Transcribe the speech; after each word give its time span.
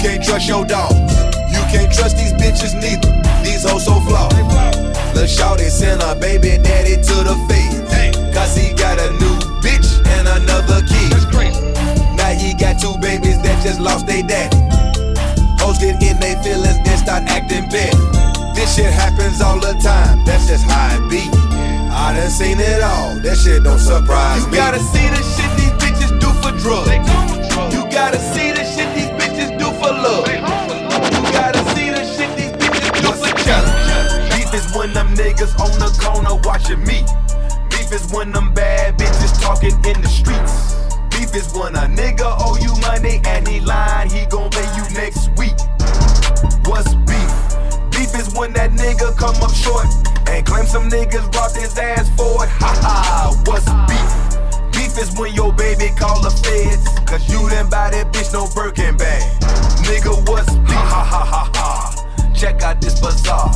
can't 0.00 0.24
trust 0.24 0.48
your 0.48 0.64
dog. 0.64 0.92
You 1.52 1.60
can't 1.68 1.92
trust 1.92 2.16
these 2.16 2.32
bitches 2.32 2.72
neither, 2.72 3.12
these 3.44 3.68
hoes 3.68 3.84
so 3.84 4.00
flawed. 4.00 4.32
Lil' 5.14 5.28
Shawty 5.28 5.68
sent 5.68 6.02
her 6.02 6.18
baby 6.18 6.56
daddy 6.62 6.96
to 6.96 7.16
the 7.28 7.36
feds. 7.48 7.76
Cause 8.34 8.56
he 8.56 8.72
got 8.74 8.98
a 8.98 9.12
new 9.20 9.36
bitch 9.60 10.00
and 10.16 10.26
another 10.26 10.80
kid. 10.88 11.12
Now 12.16 12.32
he 12.32 12.54
got 12.54 12.80
two 12.80 12.96
babies 12.98 13.40
that 13.42 13.62
just 13.62 13.80
lost 13.80 14.06
their 14.06 14.22
daddy. 14.22 14.56
Hoes 15.60 15.78
get 15.78 16.00
in 16.02 16.18
their 16.18 16.40
feelings, 16.42 16.80
then 16.84 16.96
start 16.96 17.24
acting 17.28 17.68
bad. 17.68 17.92
This 18.56 18.76
shit 18.76 18.92
happens 18.92 19.40
all 19.42 19.60
the 19.60 19.74
time, 19.82 20.24
that's 20.24 20.48
just 20.48 20.64
how 20.64 20.96
it 20.96 21.10
be. 21.10 21.28
I 21.92 22.14
done 22.16 22.30
seen 22.30 22.58
it 22.58 22.80
all, 22.82 23.18
that 23.20 23.36
shit 23.36 23.62
don't 23.64 23.78
surprise 23.78 24.46
me. 24.46 24.52
You 24.52 24.56
gotta 24.56 24.80
see 24.80 25.06
the 25.12 25.20
shit 25.20 25.50
these 25.60 25.74
bitches 25.76 26.12
do 26.20 26.30
for 26.40 26.56
drugs. 26.56 26.88
You 27.74 27.84
gotta 27.90 28.18
see 28.32 28.49
for 29.80 29.92
love. 29.92 30.28
You 30.28 31.22
gotta 31.32 31.64
see 31.72 31.88
the 31.88 32.04
shit 32.04 32.30
these 32.36 32.52
bitches 32.52 32.92
do 33.00 33.10
for 33.16 33.32
challenge. 33.44 34.30
Beef 34.32 34.52
is 34.52 34.66
when 34.76 34.92
them 34.92 35.08
niggas 35.16 35.56
on 35.58 35.72
the 35.80 35.90
corner 35.96 36.36
watching 36.44 36.84
me. 36.84 37.00
Beef 37.70 37.90
is 37.92 38.12
when 38.12 38.30
them 38.30 38.52
bad 38.52 38.98
bitches 38.98 39.40
talking 39.40 39.74
in 39.88 40.00
the 40.02 40.08
streets. 40.08 40.76
Beef 41.10 41.34
is 41.34 41.52
when 41.54 41.74
a 41.74 41.88
nigga 41.88 42.28
owe 42.38 42.56
you 42.60 42.76
money 42.82 43.20
and 43.24 43.48
he 43.48 43.60
lying, 43.60 44.10
he 44.10 44.26
gon' 44.26 44.50
pay 44.50 44.68
you 44.76 44.84
next 44.92 45.28
week. 45.38 45.56
What's 46.68 46.94
beef? 47.08 47.32
Beef 47.90 48.12
is 48.20 48.34
when 48.34 48.52
that 48.52 48.72
nigga 48.72 49.16
come 49.16 49.36
up 49.42 49.54
short 49.54 49.86
and 50.28 50.44
claim 50.44 50.66
some 50.66 50.90
niggas 50.90 51.34
robbed 51.34 51.56
his 51.56 51.76
ass 51.78 52.08
for 52.16 52.44
it. 52.44 52.50
Ha 52.60 52.72
ha, 52.84 53.42
what's 53.46 53.64
beef? 53.88 54.19
Beef 54.90 55.02
is 55.02 55.18
when 55.18 55.32
your 55.34 55.52
baby 55.52 55.88
call 55.96 56.20
the 56.20 56.30
feds, 56.30 56.84
cause 57.06 57.22
you 57.30 57.48
didn't 57.48 57.70
buy 57.70 57.90
that 57.90 58.12
bitch 58.12 58.32
no 58.32 58.46
Birkin 58.54 58.96
bag. 58.96 59.22
Nigga, 59.86 60.28
what's 60.28 60.50
beef? 60.50 60.74
Ha 60.74 61.04
ha 61.04 61.24
ha 61.24 61.50
ha. 61.54 62.32
Check 62.34 62.62
out 62.62 62.80
this 62.80 63.00
bizarre. 63.00 63.50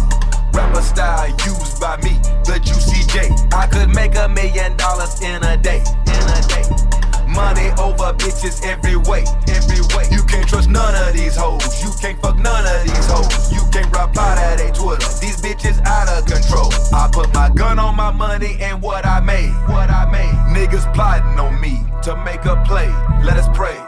Rapper 0.52 0.82
style 0.82 1.28
used 1.30 1.80
by 1.80 1.96
me, 2.02 2.18
the 2.44 2.60
Juicy 2.62 3.06
J. 3.10 3.30
I 3.52 3.66
could 3.66 3.90
make 3.94 4.14
a 4.16 4.28
million 4.28 4.76
dollars 4.76 5.20
in 5.22 5.42
a 5.42 5.56
day, 5.56 5.82
in 6.06 6.22
a 6.22 6.40
day. 6.46 7.03
Money 7.34 7.70
over 7.82 8.14
bitches 8.14 8.64
every 8.64 8.96
way, 8.96 9.24
every 9.48 9.82
way. 9.94 10.06
You 10.10 10.22
can't 10.22 10.48
trust 10.48 10.70
none 10.70 10.94
of 10.94 11.12
these 11.14 11.34
hoes. 11.34 11.82
You 11.82 11.90
can't 12.00 12.20
fuck 12.22 12.38
none 12.38 12.64
of 12.64 12.82
these 12.84 13.06
hoes. 13.10 13.52
You 13.52 13.60
can't 13.72 13.90
reply 13.90 14.38
to 14.38 14.62
they 14.62 14.70
Twitter. 14.70 15.06
These 15.20 15.42
bitches 15.42 15.84
out 15.84 16.08
of 16.08 16.26
control. 16.26 16.70
I 16.94 17.10
put 17.12 17.34
my 17.34 17.50
gun 17.50 17.80
on 17.80 17.96
my 17.96 18.12
money 18.12 18.56
and 18.60 18.80
what 18.80 19.04
I 19.04 19.18
made, 19.20 19.50
what 19.66 19.90
I 19.90 20.08
made. 20.10 20.34
Niggas 20.54 20.92
plotting 20.94 21.38
on 21.40 21.60
me 21.60 21.82
to 22.02 22.16
make 22.24 22.44
a 22.44 22.62
play. 22.64 22.88
Let 23.24 23.36
us 23.36 23.48
pray. 23.52 23.78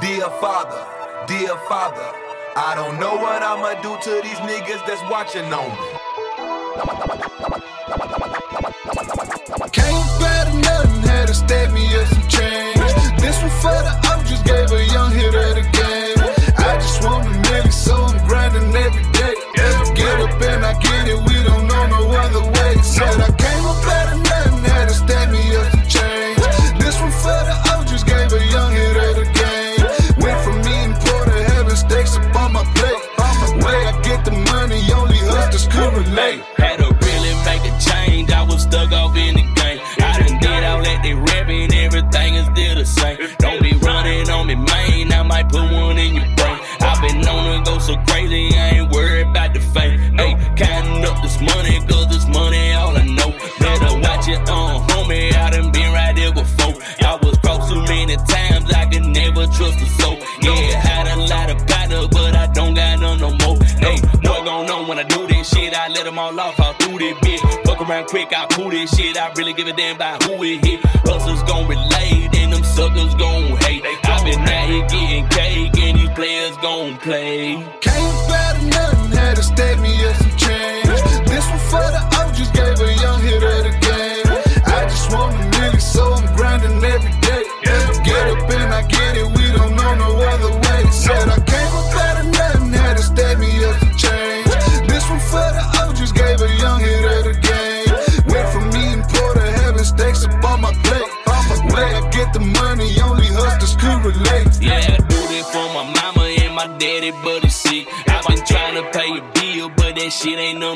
Dear 0.00 0.30
Father, 0.38 0.78
dear 1.26 1.56
Father, 1.68 2.06
I 2.56 2.74
don't 2.76 3.00
know 3.00 3.16
what 3.16 3.42
I'ma 3.42 3.74
do 3.82 3.98
to 4.00 4.20
these 4.22 4.38
niggas 4.46 4.86
that's 4.86 5.02
watching 5.10 5.52
on 5.52 5.70
me. 5.70 6.04
Can't 9.72 10.63
had 11.24 11.32
to 11.32 11.34
stab 11.34 11.72
me 11.72 11.86
up 11.96 12.06
some 12.08 12.28
change. 12.28 12.76
This 13.18 13.40
one 13.40 13.50
for 13.62 13.80
the 13.86 13.94
just 14.28 14.44
gave 14.44 14.70
a 14.70 14.84
young 14.92 15.10
hit 15.10 15.34
of 15.34 15.54
the 15.54 15.73
quick, 68.04 68.32
I 68.36 68.46
pull 68.46 68.70
this 68.70 68.96
shit. 68.96 69.16
I 69.16 69.32
really 69.34 69.52
give 69.52 69.66
a 69.66 69.72
damn 69.72 69.96
about 69.96 70.22
who 70.24 70.42
it 70.44 70.64
hit. 70.64 70.73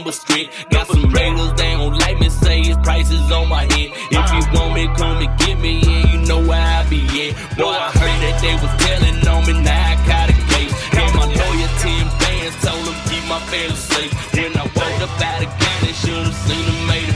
Number 0.08 0.12
strict. 0.12 0.70
Got 0.70 0.86
some 0.86 1.10
raiders, 1.10 1.52
they 1.54 1.72
don't 1.72 1.98
like 1.98 2.18
me, 2.18 2.28
say 2.28 2.62
his 2.62 2.76
prices 2.78 3.30
on 3.30 3.48
my 3.48 3.64
head. 3.64 3.90
If 4.10 4.26
you 4.32 4.42
want 4.52 4.74
me, 4.74 4.86
come 4.96 5.18
and 5.18 5.38
get 5.38 5.58
me, 5.58 5.82
and 5.84 6.08
you 6.10 6.18
know 6.26 6.40
where 6.40 6.60
I 6.60 6.88
be 6.88 7.00
at. 7.28 7.56
Boy, 7.56 7.76
I 7.76 7.90
heard 7.92 8.18
that 8.24 8.40
they 8.40 8.54
was 8.54 8.72
telling 8.84 9.18
on 9.28 9.46
me, 9.46 9.62
now 9.62 9.92
I 9.92 9.96
caught 10.08 10.30
a 10.30 10.36
case. 10.52 10.74
And 10.96 11.10
my 11.14 11.26
lawyer, 11.26 11.70
10 11.84 12.06
bands, 12.20 12.56
told 12.64 12.84
him 12.88 12.96
keep 13.08 13.24
my 13.28 13.40
family 13.50 13.76
safe. 13.76 14.12
When 14.34 14.56
I 14.56 14.64
walked 14.64 15.02
up 15.04 15.20
out 15.20 15.44
of 15.44 15.50
county, 15.60 15.92
should've 15.92 16.34
seen 16.46 16.64
him 16.64 16.86
made 16.86 17.07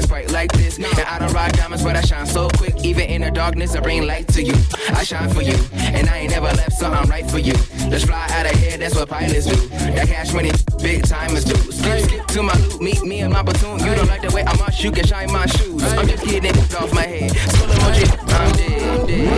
recipe 0.00 0.04
is 0.04 0.06
bright 0.06 0.32
like 0.32 0.52
this. 0.52 0.78
And 0.78 0.86
I 0.86 1.18
don't 1.18 1.32
ride 1.32 1.52
diamonds, 1.52 1.82
but 1.84 1.96
I 1.96 2.00
shine 2.02 2.26
so 2.26 2.48
quick. 2.48 2.84
Even 2.84 3.08
in 3.08 3.22
the 3.22 3.30
darkness, 3.30 3.74
I 3.74 3.80
bring 3.80 4.06
light 4.06 4.28
to 4.28 4.42
you. 4.42 4.54
I 4.90 5.04
shine 5.04 5.30
for 5.30 5.42
you, 5.42 5.56
and 5.72 6.08
I 6.08 6.18
ain't 6.18 6.30
never 6.30 6.46
left, 6.46 6.72
so 6.72 6.86
I'm 6.86 7.08
right 7.08 7.28
for 7.30 7.38
you. 7.38 7.54
Let's 7.88 8.04
fly 8.04 8.26
out 8.30 8.46
of 8.46 8.58
here, 8.60 8.78
that's 8.78 8.94
what 8.94 9.08
pilots 9.08 9.46
do. 9.46 9.56
That 9.94 10.08
cash 10.08 10.32
money, 10.32 10.52
big 10.82 11.04
timers 11.04 11.44
do. 11.44 11.56
Skip, 11.72 12.00
skip 12.00 12.26
to 12.28 12.42
my 12.42 12.54
loot, 12.54 12.80
meet 12.80 13.02
me 13.02 13.20
in 13.20 13.30
my 13.32 13.42
platoon. 13.42 13.78
You 13.80 13.94
don't 13.94 14.08
like 14.08 14.22
the 14.22 14.30
way 14.34 14.44
I 14.44 14.56
march, 14.56 14.82
you 14.82 14.90
can 14.90 15.06
shine 15.06 15.30
my 15.32 15.46
shoes. 15.46 15.82
I'm 15.82 16.06
just 16.06 16.24
kidding, 16.24 16.56
off 16.56 16.92
my 16.92 17.02
head. 17.02 17.30
School 17.30 17.68
emoji, 17.68 18.06
I'm 18.28 18.52
dead, 18.52 18.82
I'm 18.82 19.06
dead. 19.06 19.30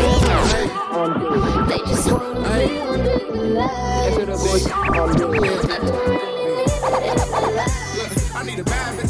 They 1.68 1.78
just 1.78 2.10
wanna 2.10 2.42
I 8.34 8.44
need 8.44 8.58
a 8.58 8.64
bad 8.64 9.01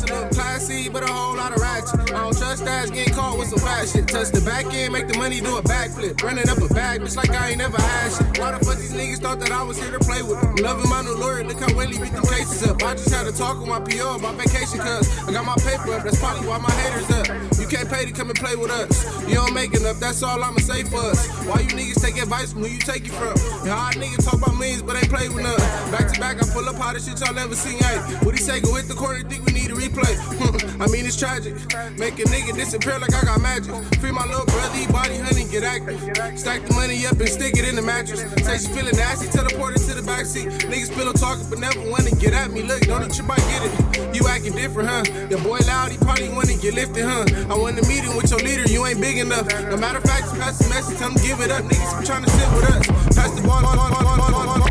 but 0.88 1.02
a 1.02 1.06
whole 1.12 1.37
lot 1.37 1.52
of 1.52 1.61
ratchet. 1.61 2.00
I 2.00 2.05
don't 2.06 2.37
trust 2.37 2.64
ass 2.67 2.90
getting 2.90 3.12
caught 3.22 3.38
with 3.38 3.48
some 3.48 3.62
shit. 3.86 4.08
Touch 4.08 4.30
the 4.34 4.42
back 4.42 4.66
end, 4.74 4.92
make 4.92 5.06
the 5.06 5.16
money 5.16 5.40
do 5.40 5.56
a 5.56 5.62
backflip. 5.62 6.20
Running 6.22 6.48
up 6.48 6.58
a 6.58 6.69
bag, 6.74 7.00
bitch, 7.00 7.16
like 7.16 7.30
I 7.30 7.50
ain't 7.50 7.58
never 7.58 7.80
had 7.80 8.10
shit. 8.10 8.38
Why 8.38 8.50
the 8.52 8.64
fuck 8.64 8.78
these 8.78 8.92
niggas 8.92 9.20
thought 9.22 9.38
that 9.40 9.52
I 9.52 9.62
was 9.62 9.78
here 9.78 9.92
to 9.92 10.02
play 10.02 10.22
with 10.22 10.40
them? 10.40 10.56
Loving 10.56 10.90
my 10.90 11.02
new 11.02 11.14
lawyer, 11.14 11.44
look 11.44 11.60
how 11.60 11.70
Willie 11.76 11.98
beat 11.98 12.12
the 12.12 12.22
cases 12.26 12.66
up. 12.66 12.82
I 12.82 12.94
just 12.94 13.10
had 13.14 13.24
to 13.30 13.32
talk 13.32 13.58
with 13.60 13.69
my 13.69 13.80
PO 13.80 14.19
about 14.19 14.34
vacation, 14.34 14.78
cuz 14.82 15.06
I 15.28 15.32
got 15.32 15.46
my 15.46 15.56
paper 15.62 15.94
up. 15.94 16.02
That's 16.02 16.19
probably 16.19 16.46
why 16.46 16.58
my 16.58 16.74
haters 16.82 17.10
up. 17.14 17.26
You 17.60 17.66
can't 17.70 17.88
pay 17.88 18.04
to 18.04 18.12
come 18.12 18.28
and 18.28 18.38
play 18.38 18.56
with 18.56 18.70
us. 18.70 18.90
You 19.28 19.36
don't 19.36 19.54
make 19.54 19.74
enough, 19.74 20.00
that's 20.00 20.22
all 20.22 20.42
I'ma 20.42 20.58
say 20.58 20.82
for 20.82 20.98
us. 20.98 21.30
Why 21.46 21.60
you 21.62 21.70
niggas 21.78 22.02
take 22.02 22.19
advice 22.19 22.52
from 22.52 22.66
who 22.66 22.69
you 22.69 22.82
take 22.82 23.06
it 23.06 23.14
from? 23.14 23.34
Yeah, 23.64 23.78
hard 23.78 23.96
niggas 23.96 24.24
talk 24.26 24.38
about 24.42 24.58
millions, 24.58 24.82
but 24.82 24.96
ain't 24.96 25.08
play 25.08 25.28
with 25.28 25.46
none. 25.46 25.62
Back 25.94 26.10
to 26.12 26.19
back, 26.19 26.42
I 26.42 26.46
pull 26.52 26.69
up 26.69 26.78
all 26.80 26.92
the 26.92 27.00
shit 27.00 27.20
y'all 27.20 27.34
never 27.34 27.54
seen. 27.54 27.78
Hey, 27.78 27.98
what 28.26 28.34
he 28.34 28.42
say? 28.42 28.60
Go 28.60 28.74
hit 28.74 28.88
the 28.88 28.98
corner, 28.98 29.22
think 29.22 29.46
we 29.46 29.52
need 29.52 29.70
a 29.70 29.78
replay. 29.78 30.14
I 30.82 30.86
mean, 30.90 31.06
it's 31.06 31.16
tragic. 31.16 31.54
Make 31.98 32.19
a 32.19 32.26
nigga 32.26 32.54
disappear 32.54 32.98
like 32.98 33.12
I 33.14 33.25
got 33.25 33.41
magic. 33.41 33.73
Free 34.00 34.11
my 34.11 34.25
little 34.26 34.47
brother, 34.47 34.75
he 34.76 34.87
body 34.87 35.19
honey, 35.19 35.44
get 35.49 35.62
active. 35.62 36.00
Stack 36.38 36.64
the 36.67 36.75
money 36.75 37.06
up 37.06 37.19
and 37.20 37.29
stick 37.29 37.56
it 37.56 37.69
in 37.69 37.76
the 37.76 37.82
mattress. 37.82 38.20
Say 38.44 38.59
she 38.59 38.69
feeling 38.73 38.97
nasty, 38.97 39.29
teleport 39.29 39.76
it 39.76 39.82
to 39.87 39.94
the 39.94 40.03
backseat. 40.03 40.50
Niggas 40.70 40.94
pillow 40.94 41.12
talking, 41.12 41.49
but 41.50 41.59
never 41.59 41.81
wanna 41.91 42.11
get 42.17 42.32
at 42.32 42.50
me. 42.50 42.62
Look, 42.62 42.82
don't 42.82 43.05
eat 43.05 43.17
your 43.19 43.26
bite, 43.26 43.44
get 43.53 43.62
it. 43.62 44.17
You 44.17 44.26
acting 44.29 44.55
different, 44.55 44.88
huh? 44.88 45.03
The 45.29 45.37
boy 45.38 45.61
loud, 45.67 45.93
he 45.93 45.99
probably 45.99 46.29
wanna 46.31 46.56
get 46.56 46.75
lifted, 46.75 47.05
huh? 47.05 47.25
I 47.49 47.55
want 47.56 47.79
a 47.79 47.85
meeting 47.87 48.17
with 48.17 48.31
your 48.31 48.41
leader, 48.41 48.64
you 48.70 48.85
ain't 48.87 49.00
big 49.00 49.19
enough. 49.19 49.47
No 49.69 49.76
matter 49.76 49.99
of 49.99 50.05
fact, 50.05 50.29
pass 50.38 50.58
the 50.58 50.69
message, 50.69 50.99
tell 50.99 51.11
him 51.11 51.17
give 51.23 51.41
it 51.41 51.51
up. 51.51 51.63
Niggas 51.65 52.01
be 52.01 52.06
trying 52.06 52.25
to 52.25 52.31
sit 52.31 52.48
with 52.55 52.65
us. 52.70 52.86
Pass 53.17 53.31
the 53.36 53.46
ball, 53.46 53.63
ball, 53.63 53.77
ball, 53.77 53.91
ball, 53.91 54.05
ball, 54.05 54.31
ball, 54.31 54.58
ball. 54.58 54.69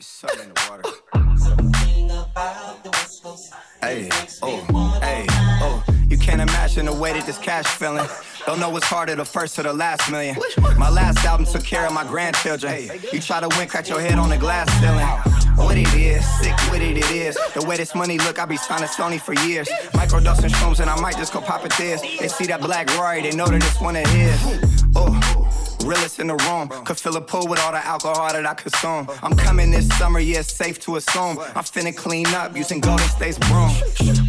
Something 0.00 0.48
in 0.48 0.54
the 0.54 0.68
water. 0.68 0.82
Hey, 3.80 4.08
oh, 4.42 4.98
hey, 5.02 5.26
oh. 5.28 5.84
You 6.08 6.16
can't 6.16 6.40
imagine 6.40 6.86
the 6.86 6.92
way 6.92 7.12
that 7.12 7.26
this 7.26 7.38
cash 7.38 7.66
feeling. 7.66 8.06
Don't 8.46 8.60
know 8.60 8.70
what's 8.70 8.86
harder, 8.86 9.14
the 9.16 9.24
first 9.24 9.58
or 9.58 9.62
the 9.62 9.72
last 9.72 10.10
million. 10.10 10.36
My 10.78 10.88
last 10.88 11.24
album 11.24 11.46
took 11.46 11.64
care 11.64 11.86
of 11.86 11.92
my 11.92 12.04
grandchildren. 12.04 12.88
You 13.12 13.20
try 13.20 13.40
to 13.40 13.48
win, 13.58 13.68
crack 13.68 13.88
your 13.88 14.00
head 14.00 14.18
on 14.18 14.30
the 14.30 14.38
glass 14.38 14.70
ceiling. 14.80 15.06
What 15.56 15.76
it 15.76 15.92
is, 15.94 16.24
sick 16.40 16.54
with 16.70 16.82
it, 16.82 16.96
it 16.96 17.10
is. 17.10 17.38
The 17.54 17.64
way 17.66 17.76
this 17.76 17.94
money 17.94 18.18
look, 18.18 18.38
I 18.38 18.44
be 18.44 18.56
signing 18.56 18.88
Sony 18.88 19.20
for 19.20 19.34
years. 19.46 19.68
Microdosing 19.92 20.50
shrooms 20.50 20.80
and 20.80 20.88
I 20.88 21.00
might 21.00 21.16
just 21.16 21.32
go 21.32 21.40
pop 21.40 21.64
a 21.64 21.68
this. 21.68 22.00
They 22.00 22.28
see 22.28 22.46
that 22.46 22.60
black 22.60 22.88
Rory, 22.96 23.22
they 23.22 23.32
know 23.32 23.46
that 23.46 23.62
it's 23.62 23.80
one 23.80 23.96
of 23.96 24.06
his. 24.06 24.83
Realest 25.84 26.18
in 26.18 26.28
the 26.28 26.36
room. 26.36 26.68
Could 26.86 26.98
fill 26.98 27.16
a 27.16 27.20
pool 27.20 27.46
with 27.46 27.60
all 27.60 27.72
the 27.72 27.84
alcohol 27.84 28.32
that 28.32 28.46
I 28.46 28.54
consume. 28.54 29.06
I'm 29.22 29.36
coming 29.36 29.70
this 29.70 29.86
summer, 29.98 30.18
yeah, 30.18 30.38
it's 30.38 30.50
safe 30.50 30.80
to 30.80 30.96
assume. 30.96 31.38
I'm 31.38 31.64
finna 31.64 31.94
clean 31.94 32.26
up 32.28 32.56
using 32.56 32.80
Golden 32.80 33.06
State's 33.08 33.38
broom. 33.38 33.70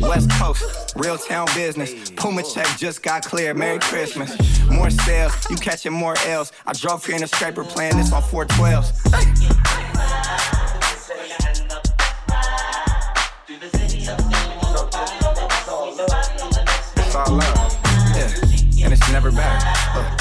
West 0.02 0.30
Coast, 0.32 0.94
real 0.98 1.18
town 1.18 1.48
business. 1.56 2.12
Puma 2.12 2.44
check 2.44 2.68
just 2.78 3.02
got 3.04 3.24
cleared. 3.24 3.56
Merry 3.56 3.80
Christmas. 3.80 4.36
More 4.70 4.90
sales, 4.90 5.34
you 5.50 5.56
catching 5.56 5.94
more 5.94 6.16
L's. 6.26 6.52
I 6.66 6.74
drove 6.74 7.06
here 7.06 7.16
in 7.16 7.24
a 7.24 7.28
scraper 7.28 7.64
playing 7.64 7.98
this 7.98 8.12
on 8.12 8.22
412s. 8.22 8.92
It's 16.98 17.16
all 17.16 17.34
love. 17.34 17.80
Yeah. 18.14 18.86
And 18.86 18.94
it's 18.94 19.10
never 19.10 19.32
better. 19.32 19.66
Uh. 19.96 20.16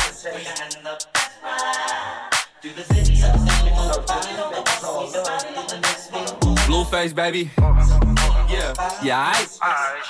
Blueface, 6.94 7.12
baby. 7.12 7.50
Yeah, 7.58 8.72
yeah, 9.02 9.32
I. 9.34 10.00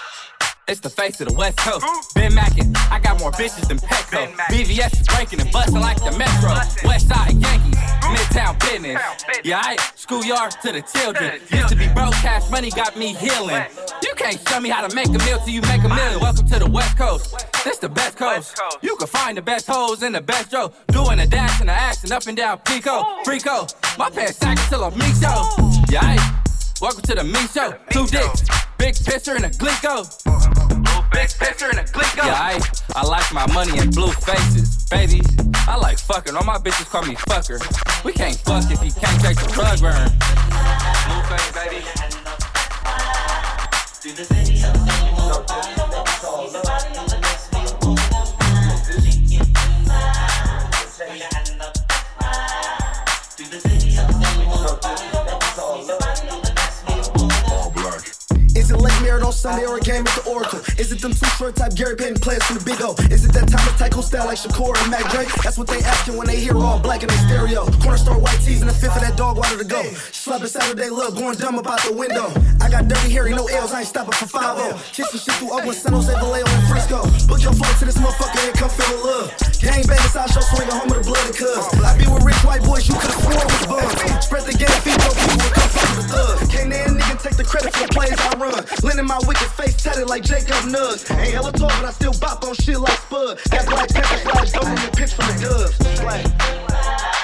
It's 0.69 0.81
the 0.81 0.91
face 0.91 1.19
of 1.23 1.29
the 1.29 1.35
West 1.35 1.57
Coast. 1.57 2.14
Ben 2.14 2.35
Mackin, 2.35 2.76
I 2.91 2.99
got 2.99 3.19
more 3.21 3.33
bitches 3.33 3.69
than 3.69 3.79
Petco. 3.79 4.31
BVS 4.53 5.00
is 5.00 5.07
breaking 5.09 5.41
and 5.41 5.50
busting 5.50 5.81
like 5.81 5.97
the 5.97 6.12
Metro. 6.19 6.50
West 6.87 7.09
Side 7.09 7.33
Yankees, 7.33 7.76
Midtown 8.03 8.61
business. 8.61 9.00
Yeah, 9.45 9.62
I 9.64 9.76
schoolyard 9.95 10.53
to 10.61 10.73
the 10.73 10.83
children. 10.83 11.41
Used 11.50 11.71
to 11.71 11.76
be 11.76 11.88
broke, 11.88 12.12
cash 12.21 12.50
money 12.50 12.69
got 12.71 12.99
me 12.99 13.14
healing. 13.14 13.64
You 14.03 14.12
can't 14.17 14.38
show 14.47 14.61
me 14.61 14.69
how 14.69 14.87
to 14.87 14.95
make 14.95 15.09
a 15.09 15.19
meal 15.25 15.38
till 15.38 15.55
you 15.55 15.62
make 15.62 15.85
a 15.85 15.88
million. 15.88 16.21
Welcome 16.21 16.47
to 16.49 16.59
the 16.59 16.71
West 16.71 16.99
Coast. 16.99 17.35
This 17.64 17.79
the 17.79 17.88
best 17.88 18.19
coast. 18.19 18.61
You 18.83 18.95
can 18.97 19.07
find 19.07 19.38
the 19.38 19.43
best 19.43 19.67
hoes 19.69 20.03
in 20.03 20.12
the 20.12 20.21
best 20.21 20.53
row. 20.53 20.71
Doing 20.88 21.17
the 21.17 21.26
dash 21.26 21.61
and 21.61 21.71
the 21.71 21.73
action 21.73 22.12
up 22.12 22.26
and 22.26 22.37
down 22.37 22.59
Pico. 22.59 23.05
Frico. 23.25 23.73
My 23.99 24.11
pants 24.11 24.37
sack 24.37 24.59
till 24.69 24.85
I'm 24.85 24.93
show. 25.00 25.45
Yeah, 25.88 26.00
I 26.03 26.43
Welcome 26.81 27.02
to 27.02 27.14
the 27.14 27.23
me 27.23 27.38
show. 27.54 27.71
Two 27.90 28.09
dicks, 28.09 28.43
big 28.78 28.95
pisser 28.95 29.37
and 29.37 29.45
a 29.45 29.50
glico. 29.50 30.04
Big 31.12 31.28
pisser 31.28 31.71
and 31.71 31.78
a 31.78 31.85
glico. 31.85 32.26
Yeah, 32.26 32.35
I, 32.35 32.61
I 32.97 33.07
like 33.07 33.33
my 33.33 33.47
money 33.52 33.78
in 33.78 33.90
blue 33.90 34.11
faces, 34.11 34.85
baby. 34.90 35.21
I 35.69 35.76
like 35.76 36.00
fucking. 36.00 36.35
All 36.35 36.43
my 36.45 36.59
bitches 36.59 36.90
call 36.90 37.02
me 37.02 37.14
fucker. 37.14 37.61
We 38.04 38.12
can't 38.12 38.37
fuck 38.37 38.69
if 38.71 38.83
you 38.85 38.90
can't 38.90 39.21
take 39.23 39.38
the 39.38 39.47
drug 39.52 39.81
burn. 39.81 40.11
Blue 41.07 41.23
face, 41.31 41.52
baby. 41.52 41.85
Is 44.07 44.21
it 58.75 58.81
Lake 58.81 59.00
Merritt 59.02 59.23
on 59.23 59.33
Sunday 59.33 59.66
or 59.66 59.78
a 59.78 59.81
game 59.81 60.07
at 60.07 60.14
the 60.14 60.31
immortal? 60.31 60.61
Is 60.78 60.90
it 60.93 61.00
them 61.00 61.12
Too 61.12 61.26
Short 61.38 61.57
type 61.57 61.75
Gary 61.75 61.97
Payton 61.97 62.19
players 62.19 62.43
from 62.45 62.59
the 62.59 62.64
Big 62.64 62.81
O? 62.83 62.95
Is 63.11 63.25
it 63.25 63.33
that 63.33 63.49
time 63.49 63.64
Thomas 63.64 63.78
Tycho 63.78 64.00
style 64.00 64.26
like 64.26 64.38
Shakur 64.38 64.75
and 64.76 64.90
Mac 64.90 65.07
Dre? 65.11 65.25
That's 65.43 65.59
what 65.59 65.69
they 65.69 65.81
asking 65.83 66.16
when 66.16 66.26
they 66.26 66.37
hear 66.37 66.57
all 66.57 66.78
black 66.78 67.02
in 67.02 67.09
their 67.09 67.23
stereo. 67.26 67.66
Corner 67.81 67.99
store 67.99 68.19
white 68.19 68.38
tees 68.43 68.61
and 68.61 68.71
a 68.71 68.75
fifth 68.75 68.97
of 68.97 69.02
that 69.02 69.16
dog 69.16 69.37
water 69.37 69.59
to 69.59 69.64
go. 69.64 69.83
Slapping 70.12 70.49
Saturday 70.49 70.90
love, 70.90 71.16
going 71.16 71.37
dumb 71.37 71.59
about 71.59 71.81
the 71.83 71.93
window. 71.93 72.33
I 72.61 72.69
got 72.71 72.88
dirty 72.88 73.11
hair, 73.11 73.28
no 73.31 73.47
L's, 73.47 73.73
I 73.73 73.81
ain't 73.81 73.88
stopping 73.88 74.14
for 74.14 74.26
5 74.26 74.59
0. 74.59 74.78
Kissing 74.93 75.21
shit 75.21 75.35
through 75.38 75.52
Oakland, 75.52 75.76
San 75.76 75.93
Jose, 75.93 76.12
Vallejo, 76.12 76.47
and 76.47 76.66
Frisco. 76.69 77.00
Book 77.26 77.43
your 77.43 77.54
flight 77.54 77.76
to 77.78 77.85
this 77.85 77.99
motherfucker 77.99 78.43
and 78.43 78.57
come 78.57 78.71
feel 78.71 78.90
the 78.97 79.00
love. 79.04 79.26
Gang 79.61 79.85
bang 79.87 80.02
inside 80.04 80.31
show 80.31 80.40
swinging 80.40 80.75
home 80.75 80.88
with 80.88 81.04
the 81.04 81.07
blood 81.09 81.25
and 81.26 81.37
cuz. 81.37 81.64
I 81.81 81.97
be 81.97 82.07
with 82.11 82.25
rich 82.25 82.40
white 82.45 82.62
boys, 82.64 82.88
you 82.88 82.95
could've 82.97 83.21
sworn 83.23 83.49
was 83.49 83.66
bums. 83.66 84.25
Spread 84.25 84.45
the 84.45 84.57
game, 84.57 84.76
feed 84.85 84.99
your 84.99 85.14
people, 85.16 85.49
come 85.52 85.69
fuck 85.73 85.88
with 85.97 86.00
the 86.00 86.07
thug. 86.12 86.37
Can't 86.50 86.93
take 87.25 87.37
the 87.37 87.45
credit 87.45 87.73
for 87.73 87.87
the 87.87 87.93
plays 87.93 88.12
I 88.12 88.37
run. 88.37 88.64
Lending 88.83 89.07
my 89.07 89.19
wicked 89.26 89.49
face 89.57 89.83
tatted 89.83 90.09
like 90.09 90.23
Jacob 90.23 90.69
Nugs. 90.69 91.11
Ain't 91.16 91.33
hella 91.33 91.52
tall, 91.52 91.69
but 91.81 91.87
I 91.87 91.90
still 91.90 92.12
bop 92.21 92.45
on 92.45 92.54
shit 92.54 92.78
like 92.78 92.99
Spud. 92.99 93.40
Got 93.50 93.66
black 93.66 93.88
pepper 93.88 94.19
slide, 94.19 94.52
dope 94.52 94.97
pitch 94.97 95.14
from 95.14 95.26
the 95.28 95.37
dubs. 95.40 97.24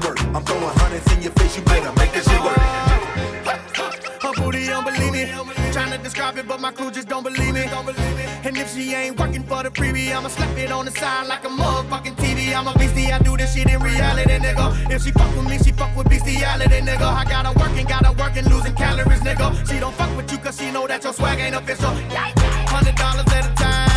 Work. 0.05 0.21
I'm 0.35 0.45
throwing 0.45 0.77
hundreds 0.79 1.13
in 1.13 1.23
your 1.23 1.33
face, 1.33 1.57
you 1.57 1.63
better 1.65 1.93
make 1.99 2.13
that 2.13 2.25
shit 2.25 2.43
work. 2.45 2.59
Her 4.23 4.33
booty 4.41 4.67
believe 4.69 5.13
me. 5.13 5.73
Trying 5.73 5.91
to 5.93 5.99
describe 5.99 6.39
it, 6.39 6.47
but 6.47 6.61
my 6.61 6.71
crew 6.71 6.91
just 6.91 7.09
don't 7.09 7.23
believe 7.23 7.55
me. 7.55 7.63
And 8.45 8.57
if 8.57 8.73
she 8.75 8.95
ain't 8.95 9.19
working 9.19 9.43
for 9.43 9.63
the 9.63 9.71
freebie, 9.71 10.15
I'ma 10.15 10.29
slap 10.29 10.57
it 10.57 10.71
on 10.71 10.85
the 10.85 10.91
side 10.93 11.27
like 11.27 11.45
a 11.45 11.49
motherfucking 11.49 12.17
TV. 12.17 12.55
I'm 12.55 12.69
a 12.69 12.79
beastie, 12.79 13.13
I 13.13 13.19
do 13.19 13.37
this 13.37 13.55
shit 13.55 13.69
in 13.69 13.81
reality, 13.81 14.39
nigga. 14.39 14.91
If 14.91 15.03
she 15.03 15.11
fuck 15.11 15.35
with 15.37 15.49
me, 15.49 15.59
she 15.59 15.73
fuck 15.73 15.97
with 15.97 16.09
bestiality, 16.09 16.81
nigga. 16.81 17.03
I 17.03 17.25
got 17.25 17.47
her 17.47 17.55
working, 17.59 17.87
got 17.87 18.07
her 18.07 18.13
working, 18.13 18.45
losing 18.45 18.75
calories, 18.75 19.21
nigga. 19.21 19.69
She 19.69 19.81
don't 19.81 19.95
fuck 19.95 20.15
with 20.17 20.31
you 20.31 20.39
cause 20.39 20.59
she 20.59 20.71
know 20.71 20.87
that 20.87 21.03
your 21.03 21.13
swag 21.13 21.39
ain't 21.41 21.57
official. 21.57 21.91
Hundred 22.69 22.95
dollars 22.95 23.27
at 23.33 23.51
a 23.51 23.55
time. 23.55 23.88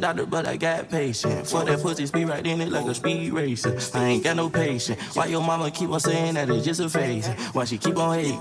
Doctor, 0.00 0.26
but 0.26 0.46
I 0.46 0.56
got 0.56 0.88
patience. 0.88 1.50
For 1.50 1.64
that 1.64 1.80
pussy, 1.80 2.06
speed 2.06 2.28
right 2.28 2.44
in 2.44 2.60
it 2.60 2.70
like 2.70 2.86
a 2.86 2.94
speed 2.94 3.32
racer. 3.32 3.78
I 3.94 4.04
ain't 4.04 4.24
got 4.24 4.36
no 4.36 4.48
patience. 4.48 5.14
Why 5.14 5.26
your 5.26 5.42
mama 5.42 5.70
keep 5.70 5.90
on 5.90 6.00
saying 6.00 6.34
that 6.34 6.48
it's 6.48 6.64
just 6.64 6.80
a 6.80 6.88
phase? 6.88 7.28
Why 7.52 7.64
she 7.64 7.78
keep 7.78 7.96
on 7.96 8.18
hating? 8.18 8.40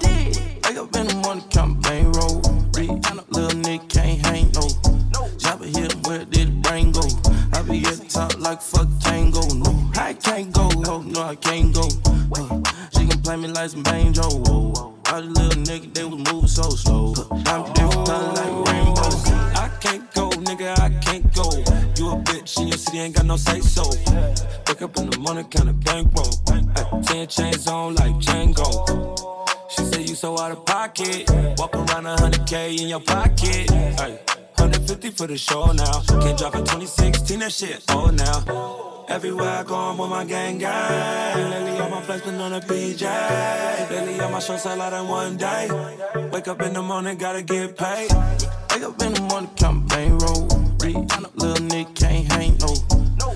Wake 0.64 0.78
up 0.78 0.96
in 0.96 1.08
the 1.08 1.16
morning, 1.16 1.44
count 1.50 1.79
bankroll. 25.84 26.32
Ten 27.04 27.28
chains 27.28 27.68
on 27.68 27.96
like 27.96 28.16
Django. 28.16 28.70
She 29.70 29.84
say 29.84 30.02
you 30.02 30.16
so 30.16 30.38
out 30.40 30.52
of 30.52 30.66
pocket. 30.66 31.30
Walk 31.58 31.76
around 31.76 32.06
a 32.06 32.20
hundred 32.20 32.46
K 32.48 32.76
in 32.76 32.88
your 32.88 33.00
pocket. 33.00 33.72
Ay, 33.72 34.20
150 34.58 35.10
for 35.12 35.28
the 35.28 35.38
show 35.38 35.72
now. 35.72 36.02
Can't 36.22 36.38
drop 36.38 36.56
in 36.56 36.62
2016, 36.62 37.40
that 37.40 37.52
shit 37.52 37.84
old 37.92 38.16
now. 38.16 39.06
Everywhere 39.10 39.50
I 39.50 39.64
go, 39.64 39.76
I'm 39.76 39.98
with 39.98 40.10
my 40.10 40.24
gang 40.24 40.60
gang. 40.60 41.50
Lately, 41.50 41.80
all 41.80 41.90
my 41.90 42.02
flex 42.02 42.24
been 42.24 42.40
on 42.40 42.54
a 42.54 42.60
PJ. 42.60 43.90
Lately, 43.90 44.20
all 44.20 44.30
my 44.30 44.40
shows 44.40 44.62
sell 44.62 44.80
out 44.80 44.94
in 44.94 45.08
one 45.08 45.38
day. 45.38 45.68
Wake 46.32 46.48
up 46.48 46.62
in 46.62 46.74
the 46.74 46.82
morning, 46.82 47.18
gotta 47.18 47.42
get 47.42 47.76
paid. 47.76 48.12
Wake 48.72 48.84
up 48.84 49.02
in 49.02 49.14
the 49.14 49.22
morning, 49.30 49.50
count 49.56 49.88
bankroll. 49.90 50.60
Little 51.36 51.68
nigga 51.68 51.96
can't 51.96 52.32
hang 52.32 52.58
no. 52.58 52.74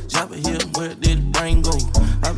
Chopper 0.08 0.36
here, 0.36 0.60
where 0.76 0.96
did 0.96 1.18
the 1.18 1.32
brain 1.32 1.62
go? 1.62 1.72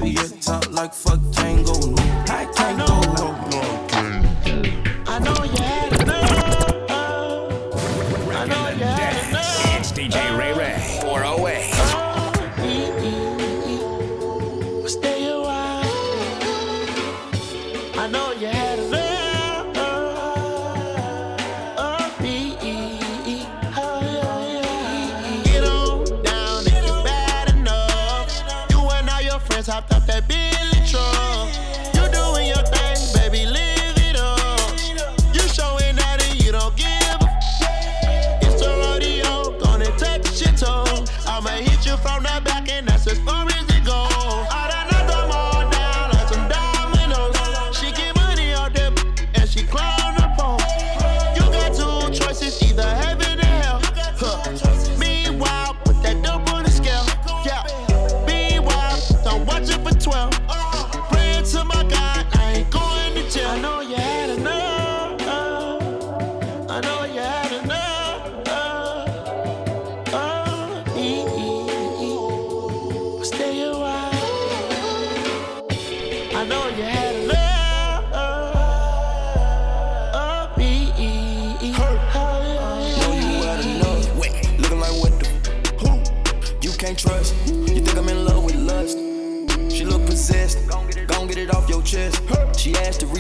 Be 0.02 0.14
the 0.14 0.38
top 0.42 0.72
like 0.72 0.94
fuck 0.94 1.20
Tango. 1.32 1.74
No, 1.74 1.96
I 2.28 2.46
can't 2.54 2.78
go. 2.80 3.02
No, 3.14 3.45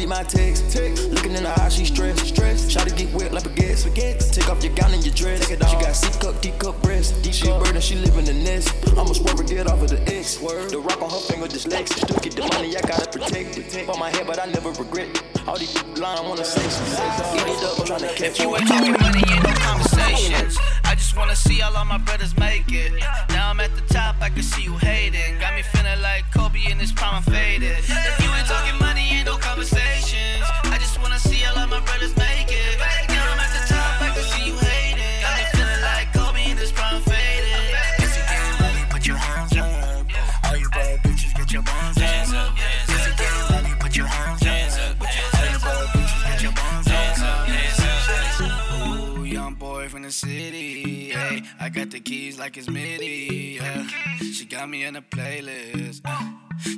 read 0.05 0.09
my 0.09 0.23
text. 0.23 0.71
Text. 0.71 1.09
Looking 1.11 1.33
in 1.33 1.43
her 1.43 1.53
eyes, 1.61 1.75
she 1.75 1.85
stressed. 1.85 2.25
Stressed. 2.25 2.71
Try 2.71 2.83
to 2.83 2.95
get 2.95 3.13
wet 3.13 3.33
like 3.33 3.43
baguettes. 3.43 4.31
Take 4.31 4.49
off 4.49 4.63
your 4.63 4.73
gown 4.73 4.93
and 4.93 5.03
your 5.05 5.13
dress. 5.13 5.47
She 5.47 5.55
got 5.55 5.95
C 5.95 6.19
cup, 6.19 6.41
D 6.41 6.51
cup 6.59 6.81
breast. 6.81 7.25
She 7.33 7.49
a 7.49 7.59
bird 7.59 7.75
and 7.75 7.83
she 7.83 7.95
live 7.95 8.17
in 8.17 8.25
the 8.25 8.33
nest. 8.33 8.73
I'ma 8.91 9.13
swerve 9.13 9.39
and 9.39 9.49
get 9.49 9.67
off 9.67 9.81
of 9.81 9.89
the 9.89 10.01
X. 10.07 10.39
Word. 10.39 10.69
The 10.69 10.79
rock 10.79 11.01
on 11.01 11.09
her 11.09 11.19
finger 11.19 11.47
dyslexic. 11.47 12.05
Still 12.05 12.19
get 12.19 12.35
the 12.35 12.43
money, 12.53 12.75
I 12.77 12.81
gotta 12.81 13.09
protect 13.09 13.57
it. 13.57 13.89
On 13.89 13.99
my 13.99 14.09
head, 14.09 14.27
but 14.27 14.39
I 14.39 14.45
never 14.45 14.69
regret 14.71 15.09
it. 15.09 15.23
All 15.47 15.57
these 15.57 15.75
lying 15.97 16.27
wanna 16.27 16.45
say 16.45 16.67
some 16.69 16.85
Eat 16.85 16.99
ah. 16.99 17.53
it 17.53 17.63
up, 17.63 17.79
I'm 17.79 17.85
trying 17.85 17.99
to 17.99 18.07
catch 18.07 18.21
If 18.21 18.39
you 18.39 18.55
ain't 18.55 18.67
talking 18.67 18.93
money, 18.93 19.23
ain't 19.29 19.43
no 19.43 19.53
conversations. 19.53 20.57
I 20.83 20.95
just 20.95 21.15
wanna 21.15 21.35
see 21.35 21.61
all 21.61 21.75
of 21.75 21.87
my 21.87 21.97
brothers 21.99 22.35
make 22.37 22.71
it. 22.71 22.93
Now 23.29 23.49
I'm 23.49 23.59
at 23.59 23.75
the 23.75 23.81
top, 23.93 24.15
I 24.21 24.29
can 24.29 24.43
see 24.43 24.63
you 24.63 24.77
hating. 24.77 25.39
Got 25.39 25.55
me 25.55 25.61
feeling 25.61 26.01
like 26.01 26.25
Kobe 26.33 26.59
in 26.69 26.79
his 26.79 26.91
prime, 26.91 27.15
I'm 27.15 27.23
faded. 27.23 27.77
If 27.77 28.24
keys 52.15 52.39
like 52.39 52.55
it's 52.57 52.69
MIDI. 52.69 53.59
Yeah. 53.59 53.87
She 54.35 54.45
got 54.45 54.69
me 54.69 54.85
in 54.85 54.95
a 54.95 55.01
playlist. 55.01 56.01
uh. 56.05 56.23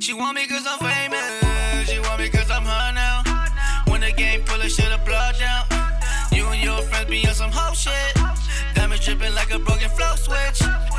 She 0.00 0.12
want 0.12 0.34
me 0.36 0.46
cause 0.46 0.66
I'm 0.66 0.78
famous. 0.78 1.88
She 1.88 1.98
want 2.00 2.18
me 2.20 2.28
cause 2.28 2.50
I'm 2.50 2.64
her 2.64 2.88
now. 2.92 3.22
When 3.90 4.00
the 4.00 4.12
game 4.12 4.42
pull 4.44 4.60
a 4.60 4.68
shit, 4.68 4.90
a 4.92 4.98
blood 5.06 5.36
down. 5.38 5.64
You 6.32 6.44
and 6.48 6.62
your 6.62 6.80
friends 6.88 7.10
be 7.10 7.26
on 7.28 7.34
some 7.34 7.52
hoe 7.52 7.74
shit. 7.74 8.12
Diamonds 8.74 9.04
dripping 9.04 9.34
like 9.34 9.50
a 9.52 9.58
broken 9.58 9.90
flow 9.90 10.14
switch. 10.26 10.58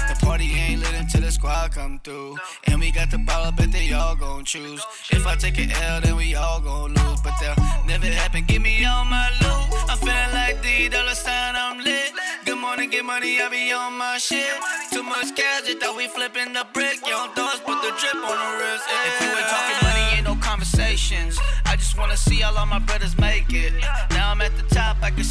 The 0.10 0.16
party 0.26 0.48
ain't 0.64 0.82
lit 0.84 0.94
until 0.94 1.22
the 1.22 1.32
squad 1.32 1.72
come 1.74 2.00
through. 2.04 2.38
And 2.68 2.80
we 2.80 2.92
got 2.92 3.12
the 3.12 3.18
ball, 3.18 3.52
bet 3.52 3.72
they 3.72 3.92
all 3.92 4.16
gon' 4.16 4.46
choose. 4.46 4.82
If 5.12 5.28
I 5.28 5.36
take 5.36 5.58
an 5.60 5.72
L, 5.72 6.02
then 6.02 6.16
we 6.16 6.36
all 6.36 6.62
gon' 6.62 6.94
lose. 6.94 7.20
But 7.22 7.34
they'll 7.42 7.62
never 7.86 8.08
happen. 8.08 8.46
Give 8.46 8.62
me 8.62 8.86
all 8.86 9.06
my 9.06 9.28
loot. 9.42 9.66
I'm 9.90 9.98
feeling 9.98 10.34
like 10.34 10.62
the 10.62 10.90
dollar 10.90 11.16
sign, 11.26 11.56
I'm 11.58 11.78
lit. 11.84 12.14
Morning, 12.62 12.90
get 12.90 13.06
money, 13.06 13.40
I 13.40 13.48
be 13.48 13.72
on 13.72 13.98
my 13.98 14.18
shit. 14.18 14.46
Too 14.92 15.02
much 15.02 15.34
cash, 15.34 15.64
they 15.64 15.76
thought 15.76 15.96
we 15.96 16.08
flipping 16.08 16.52
the 16.52 16.68
brick. 16.74 17.00
Young 17.08 17.34
dogs 17.34 17.62
put 17.64 17.82
the 17.82 17.92
drip 17.96 18.16
on 18.16 18.36
the 18.36 18.50
wrist. 18.60 18.84
If 19.08 19.22
you 19.22 19.30
ain't 19.32 19.48
talking 19.48 19.80
money, 19.88 20.04
ain't 20.18 20.26
no 20.28 20.36
conversations. 20.36 21.40
I 21.66 21.78
just 21.78 21.98
wanna 21.98 22.18
see 22.18 22.44
all 22.44 22.58
of 22.58 22.68
my 22.68 22.80
brothers 22.80 23.18
make 23.18 23.54
it. 23.54 23.74
Now 24.12 24.32
I'm 24.32 24.42
at 24.42 24.56
the 24.58 24.64
top, 24.76 24.98
I 25.02 25.10
can 25.10 25.24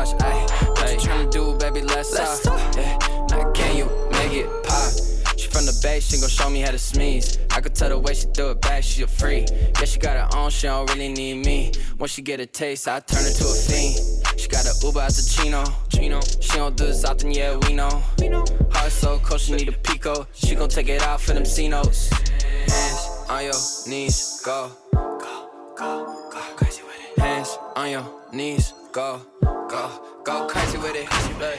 wrist 0.00 0.18
swatch. 0.18 0.50
What 0.78 0.92
you 0.92 0.98
tryna 0.98 1.30
do, 1.30 1.54
baby? 1.58 1.82
Let's 1.82 2.10
talk. 2.42 2.76
Yeah, 2.76 2.98
now 3.30 3.52
can 3.52 3.76
you 3.76 3.86
make 4.12 4.32
it 4.32 4.48
pop? 4.64 4.92
She 5.38 5.48
from 5.48 5.66
the 5.66 5.78
bay, 5.82 6.00
she 6.00 6.18
gon' 6.18 6.28
show 6.28 6.50
me 6.50 6.60
how 6.60 6.70
to 6.70 6.78
sneeze. 6.78 7.38
I 7.50 7.60
could 7.60 7.74
tell 7.74 7.88
the 7.88 7.98
way 7.98 8.14
she 8.14 8.26
threw 8.34 8.50
it 8.50 8.60
back, 8.60 8.82
she 8.82 9.02
a 9.02 9.06
free. 9.06 9.46
Yeah, 9.50 9.84
she 9.84 9.98
got 9.98 10.16
her 10.16 10.38
own, 10.38 10.50
she 10.50 10.66
don't 10.66 10.90
really 10.90 11.12
need 11.12 11.44
me. 11.44 11.72
Once 11.98 12.12
she 12.12 12.22
get 12.22 12.40
a 12.40 12.46
taste, 12.46 12.88
I 12.88 13.00
turn 13.00 13.24
her 13.24 13.30
to 13.30 13.44
a 13.44 13.54
fiend. 13.54 14.38
She 14.38 14.48
got 14.48 14.66
a 14.66 14.74
Uber 14.82 15.00
out 15.00 15.10
to 15.10 15.26
Chino. 15.28 15.64
Chino. 15.88 16.20
She 16.40 16.56
don't 16.56 16.76
do 16.76 16.86
this 16.86 17.04
often, 17.04 17.30
yeah, 17.30 17.56
we 17.56 17.74
know. 17.74 18.02
We 18.18 18.28
know. 18.28 18.44
Heart 18.72 18.92
so 18.92 19.18
cold, 19.18 19.40
she 19.40 19.54
need 19.54 19.68
a 19.68 19.72
pico. 19.72 20.26
She 20.32 20.54
gon' 20.54 20.68
take 20.68 20.88
it 20.88 21.02
out 21.02 21.20
for 21.20 21.34
them 21.34 21.44
C 21.44 21.68
notes. 21.68 22.10
Hands 22.10 23.26
on 23.28 23.44
your 23.44 23.54
knees, 23.86 24.42
go. 24.44 24.70
Go, 24.92 25.50
go, 25.76 26.30
go 26.30 26.40
crazy 26.56 26.82
with 26.82 27.18
it. 27.18 27.20
Hands 27.20 27.58
on 27.76 27.90
your 27.90 28.04
knees, 28.32 28.72
go, 28.92 29.20
go, 29.42 30.22
go 30.24 30.46
crazy 30.46 30.78
with 30.78 30.96
it. 30.96 31.08
Look. 31.38 31.58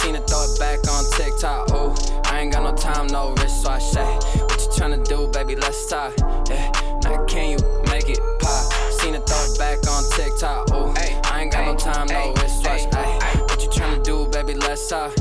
Seen 0.00 0.14
her 0.14 0.20
throw 0.22 0.44
it 0.44 0.58
back 0.58 0.78
on 0.88 1.04
TikTok. 1.12 1.70
Ooh, 1.72 1.94
I 2.24 2.40
ain't 2.40 2.52
got 2.52 2.62
no 2.64 2.74
time, 2.74 3.06
no 3.08 3.34
wrist, 3.34 3.62
so 3.62 3.70
I 3.70 3.78
say, 3.78 4.04
What 4.04 4.60
you 4.60 4.68
tryna 4.70 5.04
do, 5.04 5.28
baby? 5.28 5.56
Let's 5.56 5.88
talk. 5.88 6.14
Yeah, 6.48 6.70
now 7.04 7.24
can 7.26 7.50
you 7.50 7.82
make 7.90 8.08
it 8.08 8.20
pop? 8.40 8.72
Seen 9.00 9.14
her 9.14 9.20
throw 9.20 9.44
it 9.44 9.58
back 9.58 9.88
on 9.88 10.02
TikTok. 10.10 10.70
Ooh, 10.72 10.94
I 11.30 11.42
ain't 11.42 11.52
got 11.52 11.66
no 11.66 11.76
time, 11.76 12.08
no 12.08 12.32
wrist, 12.34 12.62
so 12.62 12.70
I 12.70 12.78
say, 12.78 13.40
What 13.40 13.62
you 13.62 13.68
tryna 13.68 14.02
do, 14.02 14.28
baby? 14.28 14.54
Let's 14.54 14.88
talk. 14.88 15.15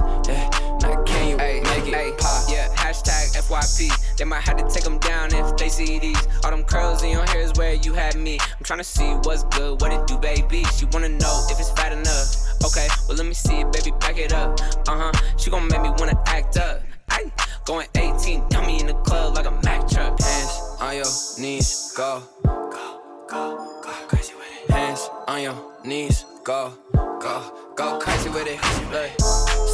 FYP. 3.56 4.18
They 4.18 4.26
might 4.26 4.42
have 4.42 4.58
to 4.58 4.68
take 4.70 4.84
them 4.84 5.00
down 5.00 5.34
if 5.34 5.56
they 5.58 5.70
see 5.70 6.00
these. 6.00 6.28
All 6.44 6.52
them 6.52 6.64
curls 6.64 7.04
in 7.04 7.10
your 7.10 7.26
hair 7.26 7.42
is 7.42 7.54
where 7.54 7.74
you 7.74 7.94
had 7.94 8.16
me. 8.16 8.38
I'm 8.40 8.64
tryna 8.64 8.86
see 8.86 9.12
what's 9.24 9.44
good, 9.46 9.82
what 9.82 9.92
it 9.94 10.06
do, 10.08 10.18
baby. 10.18 10.64
She 10.76 10.86
wanna 10.86 11.10
know 11.10 11.48
if 11.50 11.60
it's 11.60 11.72
fat 11.72 11.92
enough. 11.92 12.36
Okay, 12.66 12.88
well, 13.08 13.18
let 13.18 13.26
me 13.26 13.34
see 13.34 13.60
it, 13.60 13.72
baby, 13.72 13.92
back 14.00 14.18
it 14.18 14.34
up. 14.34 14.60
Uh 14.88 15.12
huh, 15.12 15.12
she 15.38 15.50
gon' 15.50 15.68
make 15.68 15.82
me 15.82 15.90
wanna 15.98 16.22
act 16.28 16.58
up. 16.58 16.82
Ay, 17.10 17.32
going 17.66 17.88
18, 17.96 18.48
got 18.50 18.66
me 18.66 18.80
in 18.80 18.88
the 18.88 18.94
club 18.94 19.36
like 19.36 19.46
a 19.46 19.52
Mack 19.64 19.88
truck. 19.88 20.20
Hands 20.20 20.78
on 20.82 20.96
your 20.96 21.06
knees, 21.40 21.94
go. 21.96 22.24
Go, 22.44 23.02
go, 23.30 23.82
go 23.84 23.92
crazy 24.08 24.34
with 24.34 24.70
it. 24.70 24.72
Hands 24.72 25.10
on 25.28 25.42
your 25.42 25.56
knees, 25.86 26.26
go. 26.44 26.74
Go, 26.94 27.65
go 27.76 28.00
crazy 28.00 28.30
with 28.30 28.48
it. 28.48 28.60
Look. 28.92 29.12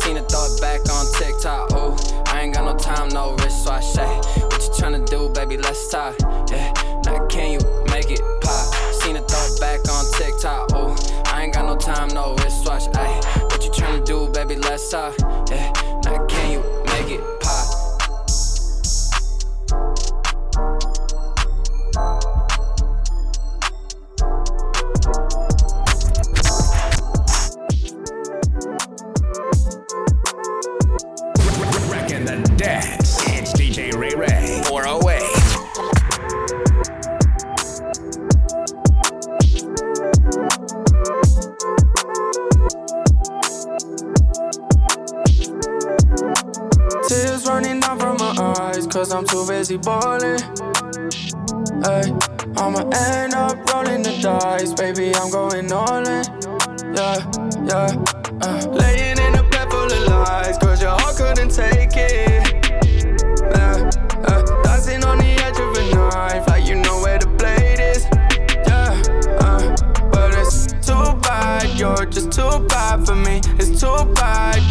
Seen 0.02 0.18
throw 0.26 0.46
it 0.46 0.62
back 0.62 0.82
on 0.90 1.06
TikTok. 1.14 1.72
Ooh, 1.74 1.96
I 2.26 2.42
ain't 2.42 2.54
got 2.54 2.66
no 2.66 2.76
time, 2.78 3.10
no 3.10 3.36
wrist, 3.36 3.64
so 3.64 3.72
I 3.72 3.80
say, 3.80 4.08
What 4.42 4.62
you 4.62 4.70
tryna 4.70 5.08
do, 5.08 5.30
baby? 5.30 5.58
Let's 5.58 5.90
talk. 5.90 6.16
Yeah, 6.50 6.74
now 7.06 7.26
can 7.28 7.52
you 7.52 7.60
make 7.92 8.10
it 8.10 8.22
pop? 8.42 8.74
Seen 9.02 9.16
throw 9.16 9.46
it 9.46 9.60
back 9.60 9.80
on 9.90 10.06
TikTok. 10.18 10.74
Ooh, 10.74 10.96
I 11.32 11.44
ain't 11.44 11.54
got 11.54 11.66
no 11.66 11.78
time, 11.78 12.10
no 12.10 12.36
wrist 12.38 12.66
watch. 12.66 12.84
Ayy, 12.86 13.52
what 13.52 13.64
you 13.64 13.72
tryna 13.72 14.04
do, 14.04 14.30
baby? 14.30 14.56
Let's 14.56 14.90
talk. 14.90 15.16
Yeah, 15.50 15.72
now 16.04 16.26
can 16.26 16.52
you 16.52 16.84
make 16.88 17.20
it 17.20 17.41
cause 49.12 49.18
I'm 49.18 49.26
too 49.26 49.46
busy 49.48 49.78
balling. 49.78 50.40
Ay, 51.84 52.08
I'ma 52.58 52.82
end 52.96 53.34
up 53.34 53.58
rolling 53.72 54.04
the 54.04 54.18
dice, 54.22 54.74
baby, 54.74 55.14
I'm 55.16 55.30
going 55.30 55.72
all 55.72 56.08
in. 56.08 56.24
Yeah, 56.96 57.20
yeah. 57.68 57.92
Uh, 58.42 58.68
laying 58.72 59.18
in 59.18 59.36
a 59.36 59.44
bed 59.50 59.70
full 59.70 59.92
of 59.92 60.08
lies, 60.08 60.58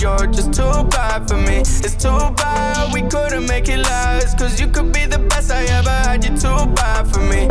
you're 0.01 0.27
just 0.27 0.53
too 0.53 0.85
bad 0.85 1.29
for 1.29 1.37
me. 1.37 1.59
It's 1.59 1.95
too 1.95 2.09
bad 2.09 2.93
we 2.93 3.03
couldn't 3.03 3.47
make 3.47 3.69
it 3.69 3.79
last. 3.79 4.39
Cause 4.39 4.59
you 4.61 4.67
could 4.69 4.93
be 4.93 5.05
the 5.05 5.19
best 5.19 5.51
I 5.51 5.65
ever 5.65 5.91
had, 5.91 6.25
you're 6.25 6.37
too 6.37 6.67
bad 6.73 7.07
for 7.13 7.21
me. 7.21 7.50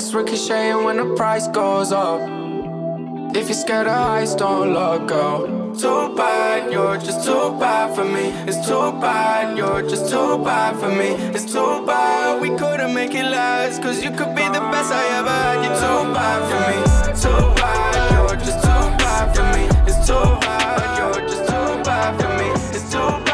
Checks 0.00 0.14
ricocheting 0.14 0.84
when 0.84 0.96
the 0.96 1.14
price 1.14 1.46
goes 1.48 1.92
up. 1.92 2.22
If 3.36 3.48
you're 3.50 3.58
scared 3.64 3.86
of 3.86 3.98
heights, 3.98 4.34
don't 4.34 4.72
look 4.72 5.06
go. 5.06 5.74
Too 5.78 6.14
bad, 6.16 6.72
you're 6.72 6.96
just 6.96 7.22
too 7.22 7.54
bad 7.60 7.94
for 7.94 8.06
me. 8.06 8.30
It's 8.48 8.66
too 8.66 8.92
bad, 8.98 9.58
you're 9.58 9.82
just 9.82 10.08
too 10.08 10.38
bad 10.42 10.76
for 10.80 10.88
me. 10.88 11.08
It's 11.36 11.44
too 11.44 11.84
bad 11.84 12.40
we 12.40 12.48
couldn't 12.56 12.94
make 12.94 13.14
it 13.14 13.26
last. 13.26 13.82
Cause 13.82 14.02
you 14.02 14.10
could 14.10 14.34
be 14.34 14.44
the 14.44 14.64
best 14.72 14.90
I 14.90 15.04
ever 15.18 15.28
had. 15.28 15.64
You're 15.64 15.80
too 15.84 16.14
bad 16.14 16.40
for 16.48 16.60
me. 16.70 16.78
Too 17.20 17.60
bad, 17.60 18.10
you're 18.12 18.38
just 18.38 18.60
too 18.64 18.82
bad 19.04 19.36
for 19.36 19.44
me. 19.52 19.64
It's 19.86 20.06
too 20.06 20.14
bad, 20.40 20.96
you're 20.98 21.28
just 21.28 21.44
too 21.44 21.84
bad 21.84 22.18
for 22.18 22.30
me. 22.38 22.48
It's 22.74 22.90
too 22.90 23.24
bad 23.24 23.29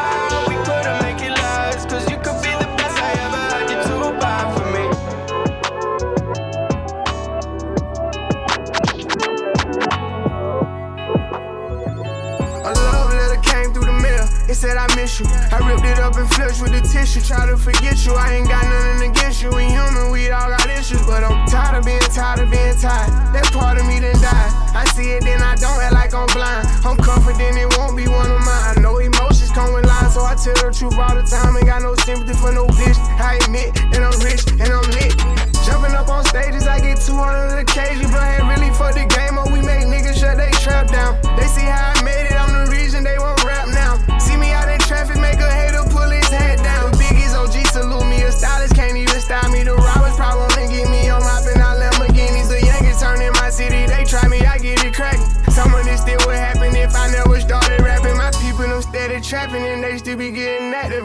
said 15.07 15.27
I 15.53 15.63
ripped 15.63 15.87
it 15.87 15.99
up 15.99 16.15
and 16.15 16.27
flushed 16.35 16.61
with 16.61 16.75
the 16.75 16.83
tissue. 16.83 17.21
Try 17.21 17.47
to 17.47 17.57
forget 17.57 18.05
you. 18.05 18.13
I 18.13 18.35
ain't 18.35 18.47
got 18.47 18.63
nothing 18.67 19.09
against 19.09 19.41
you. 19.41 19.49
We 19.49 19.71
human, 19.71 20.11
we 20.11 20.29
all 20.29 20.51
got 20.51 20.67
issues. 20.69 21.01
But 21.07 21.23
I'm 21.23 21.47
tired 21.47 21.79
of 21.79 21.85
being 21.85 22.03
tired 22.11 22.43
of 22.43 22.51
being 22.51 22.75
tired. 22.75 23.09
That 23.31 23.47
part 23.55 23.79
of 23.79 23.87
me 23.87 23.99
done 23.99 24.19
died. 24.19 24.51
I 24.75 24.83
see 24.93 25.15
it, 25.15 25.23
then 25.23 25.41
I 25.41 25.55
don't 25.55 25.79
act 25.79 25.93
like 25.93 26.13
I'm 26.13 26.27
blind. 26.35 26.67
I'm 26.83 26.97
confident 26.97 27.55
it 27.55 27.71
won't 27.79 27.95
be 27.95 28.07
one 28.07 28.29
of 28.29 28.41
mine. 28.43 28.77
I 28.77 28.81
know 28.83 28.99
emotions 28.99 29.51
come 29.51 29.73
with 29.73 29.87
lies, 29.87 30.13
so 30.13 30.21
I 30.27 30.35
tell 30.35 30.59
the 30.59 30.75
truth 30.75 30.99
all 30.99 31.15
the 31.15 31.23
time. 31.23 31.55
Ain't 31.55 31.65
got 31.65 31.81
no 31.81 31.95
sympathy 32.03 32.35
for 32.35 32.51
no 32.51 32.67
bitch. 32.67 32.99
I 33.17 33.39
admit 33.47 33.73
that 33.95 34.03
I'm 34.03 34.17
rich 34.19 34.43
and 34.59 34.69
I'm 34.69 34.87
lit. 34.91 35.15
Jumping 35.63 35.95
up 35.95 36.07
on 36.11 36.23
stages, 36.23 36.67
I 36.67 36.79
get 36.79 36.99
200 36.99 37.59
occasion, 37.59 38.11
but 38.11 38.19
I 38.19 38.39
ain't 38.39 38.47
really 38.47 38.71
for 38.75 38.91
the 38.91 39.07
game. 39.07 39.39
Or 39.39 39.47
we 39.51 39.63
make 39.63 39.87
niggas 39.87 40.19
shut 40.19 40.37
they 40.37 40.51
trap 40.59 40.91
down. 40.91 41.15
They 41.35 41.47
see 41.47 41.63
how 41.63 41.95
I 41.95 42.03
made 42.03 42.27
it, 42.27 42.35
I'm 42.39 42.46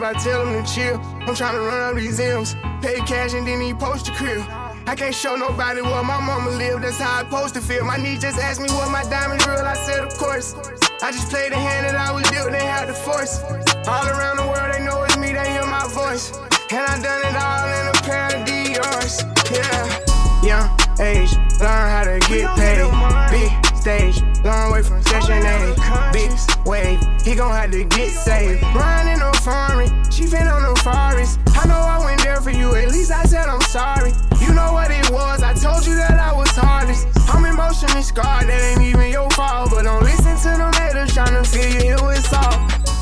I 0.03 0.13
tell 0.13 0.45
them 0.45 0.63
to 0.63 0.73
chill. 0.73 0.99
I'm 1.27 1.35
trying 1.35 1.55
to 1.55 1.61
run 1.61 1.79
up 1.79 1.95
these 1.95 2.19
M's, 2.19 2.55
pay 2.81 2.99
cash 3.07 3.33
and 3.33 3.47
then 3.47 3.61
he 3.61 3.73
post 3.73 4.09
a 4.09 4.11
crib. 4.11 4.43
I 4.85 4.95
can't 4.95 5.15
show 5.15 5.35
nobody 5.35 5.81
where 5.81 6.03
my 6.03 6.19
mama 6.19 6.51
live, 6.51 6.81
that's 6.81 6.99
how 6.99 7.19
I 7.19 7.23
supposed 7.23 7.53
to 7.55 7.61
feel. 7.61 7.85
My 7.85 7.95
niece 7.95 8.21
just 8.21 8.37
asked 8.37 8.59
me 8.59 8.67
what 8.69 8.91
my 8.91 9.03
diamonds 9.03 9.47
real, 9.47 9.59
I 9.59 9.75
said 9.75 10.03
of 10.03 10.13
course. 10.17 10.55
I 11.01 11.11
just 11.11 11.29
played 11.29 11.53
the 11.53 11.55
hand 11.55 11.85
that 11.85 11.95
I 11.95 12.11
was 12.11 12.29
dealt, 12.31 12.51
they 12.51 12.65
had 12.65 12.89
the 12.89 12.93
force. 12.93 13.41
All 13.87 14.05
around 14.07 14.37
the 14.37 14.47
world, 14.47 14.73
they 14.73 14.83
know 14.83 15.03
it's 15.03 15.17
me, 15.17 15.31
they 15.31 15.49
hear 15.51 15.65
my 15.65 15.87
voice. 15.87 16.35
And 16.71 16.83
I 16.83 16.99
done 17.01 17.21
it 17.23 17.35
all 17.39 17.67
in 17.71 17.87
a 17.87 17.97
pair 18.03 18.27
of 18.35 18.45
Dior's, 18.45 19.23
yeah. 19.51 20.03
Young 20.43 20.67
age, 20.99 21.31
learn 21.61 21.87
how 21.89 22.03
to 22.03 22.19
get 22.27 22.51
paid. 22.59 22.83
Big 23.31 23.51
stage, 23.75 24.19
long 24.43 24.71
way 24.71 24.83
from 24.83 25.01
session 25.03 25.41
A. 25.45 26.11
Big 26.11 26.31
wave, 26.65 26.99
he 27.23 27.35
gon' 27.35 27.51
have 27.51 27.71
to 27.71 27.83
get 27.83 28.09
saved. 28.09 28.61
Riding 28.75 29.21
on 29.21 29.33
foreign, 29.35 29.89
she 30.11 30.29
been 30.29 30.47
on 30.47 30.63
the 30.63 30.79
forest. 30.81 31.39
I 31.55 31.67
know 31.67 31.79
I 31.79 32.03
went 32.03 32.23
there 32.23 32.41
for 32.41 32.51
you, 32.51 32.75
at 32.75 32.89
least 32.89 33.11
I 33.11 33.23
said 33.23 33.47
I'm 33.47 33.61
sorry. 33.61 34.11
You 34.41 34.53
know 34.53 34.73
what 34.73 34.91
it 34.91 35.09
was, 35.09 35.41
I 35.41 35.53
told 35.53 35.85
you 35.85 35.95
that 35.95 36.19
I 36.19 36.33
was 36.33 36.49
hardest. 36.49 37.07
I'm 37.29 37.45
emotionally 37.45 38.03
scarred, 38.03 38.47
that 38.47 38.61
ain't 38.61 38.81
even 38.81 39.11
your 39.11 39.29
fault. 39.31 39.71
But 39.71 39.83
don't 39.83 40.03
listen 40.03 40.35
to 40.37 40.57
them 40.57 40.73
haters 40.73 41.11
tryna 41.11 41.45
feel 41.47 41.71
you 41.73 41.79
here 41.79 42.03
with 42.03 42.25
salt. 42.25 42.55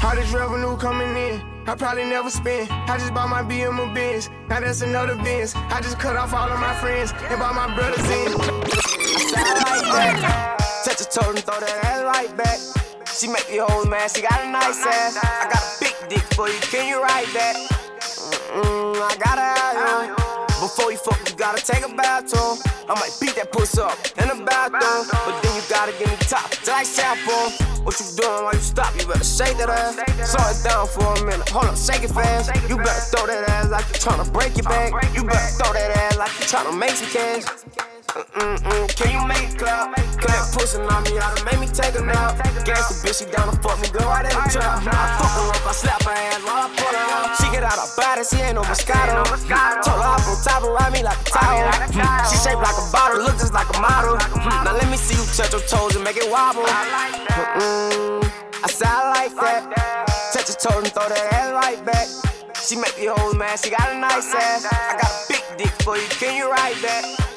All 0.03 0.15
this 0.15 0.31
revenue 0.31 0.77
coming 0.77 1.15
in. 1.15 1.41
I 1.67 1.75
probably 1.75 2.05
never 2.05 2.29
spend. 2.29 2.69
I 2.71 2.97
just 2.97 3.13
bought 3.13 3.29
my 3.29 3.43
BM 3.43 3.77
a 3.79 3.93
Benz. 3.93 4.29
Now 4.49 4.59
that's 4.59 4.81
another 4.81 5.15
Benz. 5.15 5.53
I 5.55 5.79
just 5.81 5.99
cut 5.99 6.15
off 6.15 6.33
all 6.33 6.49
of 6.49 6.59
my 6.59 6.73
friends 6.75 7.13
and 7.29 7.39
bought 7.39 7.55
my 7.55 7.73
brothers 7.75 8.09
in. 10.57 10.60
Toe 11.11 11.29
and 11.29 11.43
throw 11.43 11.59
that 11.59 11.77
ass 11.83 12.03
right 12.07 12.31
back. 12.37 12.57
She 13.11 13.27
make 13.27 13.43
me 13.51 13.59
hold 13.59 13.89
man, 13.89 14.07
she 14.07 14.21
got 14.21 14.39
a 14.39 14.49
nice 14.49 14.79
ass. 14.87 15.19
I 15.19 15.51
got 15.51 15.59
a 15.59 15.71
big 15.83 15.95
dick 16.07 16.25
for 16.33 16.47
you, 16.47 16.59
can 16.71 16.87
you 16.87 17.03
ride 17.03 17.27
that? 17.35 17.55
Mm, 18.55 18.95
I 18.95 19.11
gotta 19.19 19.43
have 19.43 20.07
you. 20.07 20.15
Before 20.63 20.91
you 20.91 20.97
fuck, 20.97 21.19
you 21.27 21.35
gotta 21.35 21.59
take 21.59 21.83
a 21.83 21.91
bathroom. 21.91 22.55
I 22.87 22.95
might 22.95 23.11
beat 23.19 23.35
that 23.35 23.51
puss 23.51 23.77
up 23.77 23.97
in 24.21 24.27
the 24.29 24.39
bathroom, 24.45 25.03
but 25.11 25.35
then 25.43 25.51
you 25.55 25.63
gotta 25.67 25.91
give 25.99 26.07
me 26.07 26.15
top 26.31 26.49
till 26.63 26.73
I 26.73 26.83
shampoo. 26.83 27.51
What 27.83 27.99
you 27.99 28.05
doing 28.15 28.43
while 28.45 28.53
you 28.53 28.61
stop? 28.61 28.93
You 28.95 29.07
better 29.07 29.23
shake 29.25 29.57
that 29.57 29.67
ass. 29.67 29.99
Slow 30.31 30.47
it 30.47 30.59
down 30.63 30.87
for 30.87 31.03
a 31.11 31.25
minute. 31.25 31.49
Hold 31.49 31.65
up, 31.65 31.75
shake 31.75 32.03
it 32.03 32.13
fast. 32.13 32.53
You 32.69 32.77
better 32.77 33.03
throw 33.11 33.27
that 33.27 33.49
ass 33.49 33.69
like 33.69 33.87
you 33.89 33.99
tryna 33.99 34.31
break 34.31 34.55
your 34.55 34.63
back. 34.63 34.93
You 35.15 35.23
better 35.25 35.51
throw 35.59 35.73
that 35.73 35.91
ass 35.91 36.17
like 36.17 36.31
you 36.39 36.45
tryna 36.47 36.77
make 36.77 36.95
some 36.95 37.09
cash. 37.09 37.43
Mm-mm-mm. 38.11 38.91
Can 38.99 39.09
you 39.15 39.23
make 39.23 39.47
it 39.47 39.57
clap? 39.57 39.95
Clap 40.19 40.51
pushing 40.51 40.83
on 40.83 41.03
me, 41.07 41.15
oughta 41.15 41.45
make 41.47 41.59
me 41.63 41.67
take 41.71 41.95
a 41.95 42.03
nap. 42.03 42.35
Gangsta 42.67 42.99
bitch, 42.99 43.23
she 43.23 43.25
down 43.31 43.47
to 43.47 43.55
fuck 43.63 43.79
me, 43.79 43.87
go 43.87 44.03
right 44.03 44.27
in 44.27 44.35
the 44.35 44.43
trap. 44.51 44.83
I 44.83 45.15
fuck 45.15 45.31
her 45.31 45.47
up, 45.47 45.63
I 45.63 45.71
slap 45.71 46.03
her 46.03 46.11
ass 46.11 46.43
while 46.43 46.67
I 46.67 46.75
pull 46.75 46.91
her 46.91 47.07
out. 47.07 47.39
She 47.39 47.47
get 47.55 47.63
out 47.63 47.79
her 47.79 47.87
body, 47.95 48.23
she 48.27 48.37
ain't 48.43 48.59
no 48.59 48.63
Moscato. 48.67 49.23
Told 49.23 49.95
her 49.95 50.11
hop 50.11 50.27
on 50.27 50.37
top 50.43 50.61
ride 50.67 50.91
me 50.91 51.07
like 51.07 51.15
a 51.23 51.27
towel. 51.31 51.63
Mm. 51.71 52.27
She 52.27 52.35
shaped 52.35 52.59
like 52.59 52.75
a 52.75 52.85
bottle, 52.91 53.23
look 53.23 53.39
just 53.39 53.55
like 53.55 53.71
a 53.71 53.79
model. 53.79 54.19
Mm. 54.19 54.67
Now 54.67 54.75
let 54.75 54.91
me 54.91 54.97
see 54.99 55.15
you 55.15 55.23
touch 55.31 55.55
your 55.55 55.63
toes 55.63 55.95
and 55.95 56.03
make 56.03 56.19
it 56.19 56.27
wobble. 56.27 56.67
I 56.67 57.15
Mm-mm. 57.31 58.27
I 58.59 58.67
said 58.67 58.91
I 58.91 59.23
like 59.23 59.33
that. 59.39 59.71
Touch 60.35 60.51
your 60.51 60.59
toes 60.59 60.83
and 60.83 60.91
throw 60.91 61.07
that 61.07 61.31
ass 61.31 61.55
right 61.55 61.79
back. 61.87 62.07
She 62.59 62.75
make 62.75 62.99
me 62.99 63.07
hold 63.07 63.39
man, 63.39 63.55
she 63.55 63.71
got 63.71 63.87
a 63.87 63.97
nice 63.97 64.35
ass. 64.35 64.67
I 64.67 64.99
got 64.99 65.07
a 65.07 65.19
big 65.31 65.43
dick 65.63 65.73
for 65.81 65.95
you, 65.95 66.07
can 66.19 66.35
you 66.35 66.51
ride 66.51 66.75
that? 66.83 67.30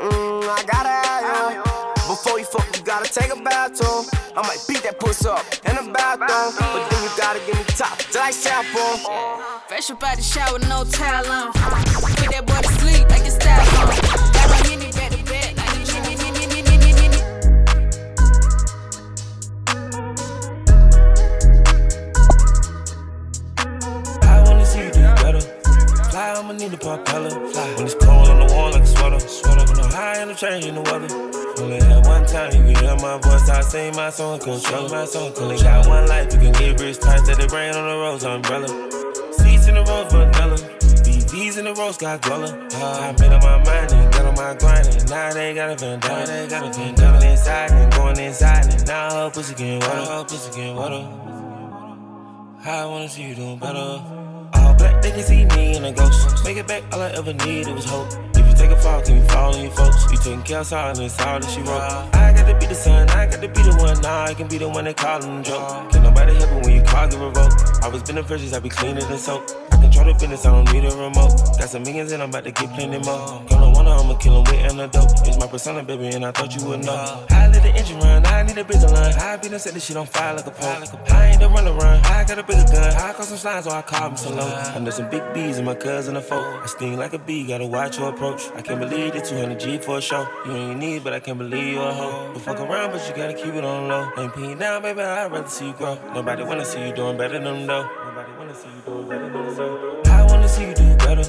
Mm, 0.00 0.48
I 0.48 0.64
gotta 0.64 0.88
have 0.88 1.52
you. 1.52 1.62
Before 2.08 2.38
you 2.38 2.46
fuck, 2.46 2.66
you 2.74 2.82
gotta 2.82 3.12
take 3.12 3.30
a 3.30 3.36
bathroom. 3.36 4.06
I 4.34 4.40
might 4.48 4.64
beat 4.66 4.82
that 4.84 4.98
puss 4.98 5.26
up 5.26 5.44
in 5.68 5.76
the 5.76 5.92
bathroom, 5.92 6.54
but 6.56 6.88
then 6.88 7.02
you 7.04 7.10
gotta 7.18 7.40
give 7.44 7.54
me 7.54 7.64
top 7.76 7.98
till 7.98 8.22
I 8.22 8.30
shampoo. 8.30 8.96
Fresh 9.68 9.90
up 9.90 10.02
out 10.02 10.16
the 10.16 10.22
shower, 10.22 10.58
no 10.60 10.84
towel 10.84 11.30
on. 11.30 11.52
Put 11.52 12.30
that 12.32 12.46
boy 12.46 12.62
to 12.64 12.68
sleep 12.80 13.10
like 13.10 13.26
it's 13.28 13.34
style 13.36 13.60
on. 13.76 13.92
Got 14.32 14.48
my 14.48 14.56
yinny 14.64 14.88
back 14.96 15.12
to 15.12 15.20
back 15.28 15.52
like 15.60 15.68
a 15.68 15.84
yinny, 15.84 16.16
yinny, 16.16 16.48
yinny, 16.48 16.64
yinny, 16.64 16.96
yinny. 16.96 17.20
I 24.24 24.40
wanna 24.48 24.64
see 24.64 24.80
you 24.80 24.90
do 24.90 25.04
better. 25.20 25.44
Fly, 26.08 26.40
I'ma 26.40 26.52
need 26.54 26.72
a 26.72 26.78
propeller. 26.78 27.28
Fly 27.52 27.68
when 27.76 27.84
it's 27.84 27.94
cold 27.94 28.28
on 28.28 28.40
the 28.40 28.54
wall 28.54 28.70
like 28.72 28.82
a 28.82 28.86
sweater. 28.86 29.20
Sweater 29.20 29.59
I'm 29.80 29.90
high 29.90 30.16
and 30.20 30.30
I'm 30.30 30.36
changing 30.36 30.74
the 30.74 30.82
weather. 30.82 31.08
Only 31.62 31.80
had 31.80 32.06
one 32.06 32.26
time 32.26 32.52
you 32.52 32.72
can 32.72 32.84
hear 32.84 32.96
my 32.96 33.18
voice. 33.18 33.48
I 33.48 33.60
sing 33.62 33.96
my 33.96 34.10
song, 34.10 34.38
control 34.38 34.88
my 34.88 35.04
song. 35.04 35.32
Only 35.38 35.56
got 35.56 35.86
one 35.86 36.06
life, 36.06 36.32
you 36.32 36.38
can 36.38 36.52
get 36.52 36.80
rich. 36.80 36.98
Tight 37.00 37.24
that 37.26 37.40
it 37.40 37.52
rain 37.52 37.74
on 37.74 37.88
the 37.88 37.96
rose 37.96 38.24
umbrella. 38.24 38.68
Seats 39.32 39.68
in 39.68 39.74
the 39.74 39.84
rose 39.84 40.12
vanilla. 40.12 40.56
BVs 41.04 41.58
in 41.58 41.64
the 41.64 41.74
rose 41.74 41.96
got 41.96 42.20
dweller. 42.22 42.52
I 42.74 43.12
made 43.18 43.32
up 43.32 43.42
my 43.42 43.56
mind 43.64 43.92
and 43.92 44.12
got 44.12 44.26
on 44.26 44.34
my 44.34 44.54
grind 44.54 44.86
and 44.86 45.10
now 45.10 45.32
they 45.32 45.54
got 45.54 45.70
a 45.70 45.76
vendetta. 45.76 46.26
They 46.26 46.48
got 46.48 46.66
a 46.66 46.78
vendetta 46.78 47.30
inside 47.30 47.70
and 47.70 47.92
going 47.92 48.18
inside 48.18 48.66
and 48.72 48.86
now 48.86 49.14
her 49.14 49.30
pussy 49.30 49.54
getting 49.54 49.80
wetter. 49.80 50.12
Her 50.12 50.24
pussy 50.24 50.50
getting 50.56 50.76
wetter. 50.76 51.08
I 52.62 52.84
wanna 52.84 53.08
see 53.08 53.22
you 53.22 53.34
doing 53.34 53.58
better. 53.58 54.02
All 54.52 54.74
black, 54.74 55.00
they 55.02 55.10
can 55.10 55.22
see 55.22 55.44
me 55.46 55.76
in 55.76 55.84
a 55.84 55.92
ghost. 55.92 56.44
Make 56.44 56.58
it 56.58 56.68
back, 56.68 56.82
all 56.92 57.00
I 57.00 57.10
ever 57.12 57.32
needed 57.32 57.74
was 57.74 57.84
hope. 57.86 58.29
Take 58.60 58.72
a 58.72 58.76
fall, 58.76 59.00
can 59.00 59.16
you 59.16 59.22
fall 59.22 59.56
your 59.56 59.70
folks? 59.70 60.04
You 60.12 60.18
taking 60.18 60.42
care 60.42 60.60
of 60.60 60.70
and 60.70 61.00
all 61.00 61.40
that 61.40 61.44
she 61.44 61.62
wrote. 61.62 61.80
I 62.12 62.34
got 62.34 62.46
to 62.46 62.54
be 62.58 62.66
the 62.66 62.74
son, 62.74 63.08
I 63.08 63.24
got 63.24 63.40
to 63.40 63.48
be 63.48 63.62
the 63.62 63.74
one, 63.76 63.98
nah, 64.02 64.24
I 64.24 64.34
can 64.34 64.48
be 64.48 64.58
the 64.58 64.68
one 64.68 64.84
that 64.84 64.98
call 64.98 65.22
him 65.22 65.42
joke. 65.42 65.90
Can 65.90 66.02
nobody 66.02 66.34
help 66.34 66.50
it 66.50 66.66
when 66.66 66.76
you 66.76 66.82
call, 66.82 67.08
give 67.08 67.22
a. 67.22 67.32
I 67.82 67.88
was 67.88 68.02
been 68.02 68.16
the 68.16 68.22
first, 68.22 68.52
I 68.52 68.58
be 68.58 68.68
cleaner 68.68 69.00
than 69.00 69.16
soap. 69.16 69.69
Control 69.80 70.06
the 70.06 70.12
business, 70.14 70.46
I 70.46 70.52
don't 70.52 70.72
need 70.72 70.84
a 70.84 70.94
remote. 70.96 71.32
Got 71.58 71.68
some 71.68 71.82
millions 71.82 72.12
and 72.12 72.22
I'm 72.22 72.28
about 72.28 72.44
to 72.44 72.52
get 72.52 72.72
plenty 72.74 72.98
more. 72.98 73.42
Gonna 73.48 73.70
wanna, 73.70 73.90
I'ma 73.90 74.14
kill 74.16 74.38
him 74.38 74.44
with 74.44 74.54
antidote. 74.54 75.26
It's 75.26 75.38
my 75.38 75.46
persona, 75.46 75.82
baby, 75.82 76.08
and 76.08 76.24
I 76.24 76.32
thought 76.32 76.54
you 76.54 76.66
would 76.66 76.84
know. 76.84 77.26
I 77.30 77.48
let 77.48 77.62
the 77.62 77.70
engine 77.74 77.98
run, 78.00 78.24
I 78.26 78.42
need 78.42 78.58
a 78.58 78.64
bigger 78.64 78.88
line. 78.88 79.14
I 79.14 79.36
been 79.36 79.50
done 79.52 79.60
set 79.60 79.74
this 79.74 79.84
shit 79.84 79.96
on 79.96 80.06
fire 80.06 80.34
like 80.34 80.46
a 80.46 80.50
pole. 80.50 80.68
I 81.08 81.26
ain't 81.28 81.40
the 81.40 81.48
run 81.48 82.04
I 82.20 82.24
got 82.24 82.38
a 82.38 82.42
bigger 82.42 82.64
gun. 82.72 82.94
I 82.94 83.12
caught 83.12 83.24
some 83.24 83.38
slides, 83.38 83.66
so 83.66 83.72
I 83.72 83.82
call 83.82 84.10
me 84.10 84.16
so 84.16 84.30
low. 84.30 84.46
I 84.46 84.78
know 84.78 84.90
some 84.90 85.08
big 85.08 85.22
bees 85.32 85.56
and 85.56 85.66
my 85.66 85.74
cousin 85.74 86.16
a 86.16 86.20
foe. 86.20 86.60
I 86.62 86.66
sting 86.66 86.96
like 86.96 87.12
a 87.12 87.18
bee, 87.18 87.46
gotta 87.46 87.66
watch 87.66 87.98
your 87.98 88.10
approach. 88.10 88.42
I 88.54 88.62
can't 88.62 88.80
believe 88.80 89.14
the 89.14 89.20
200G 89.20 89.82
for 89.82 89.98
a 89.98 90.00
show. 90.00 90.28
You 90.46 90.52
ain't 90.52 90.78
need, 90.78 91.04
but 91.04 91.12
I 91.12 91.20
can't 91.20 91.38
believe 91.38 91.74
you 91.74 91.80
a 91.80 91.92
hoe. 91.92 92.30
But 92.32 92.42
fuck 92.42 92.60
around, 92.60 92.92
but 92.92 93.06
you 93.08 93.14
gotta 93.14 93.34
keep 93.34 93.54
it 93.54 93.64
on 93.64 93.88
low. 93.88 94.10
Ain't 94.18 94.32
peeing 94.32 94.58
down, 94.58 94.82
baby, 94.82 95.00
I'd 95.00 95.32
rather 95.32 95.48
see 95.48 95.68
you 95.68 95.72
grow. 95.72 95.98
Nobody 96.14 96.42
wanna 96.42 96.64
see 96.64 96.86
you 96.86 96.94
doing 96.94 97.16
better 97.16 97.34
than 97.34 97.44
them, 97.44 97.66
though. 97.66 97.82
Nobody 97.82 98.32
wanna 98.38 98.54
see 98.54 98.68
you 98.68 98.82
doing 98.84 99.08
better 99.08 99.28
than 99.28 99.32
them, 99.32 99.54
though. 99.54 99.69
I 100.06 100.24
wanna 100.28 100.48
see 100.48 100.66
you 100.68 100.74
do 100.74 100.96
better. 100.96 101.24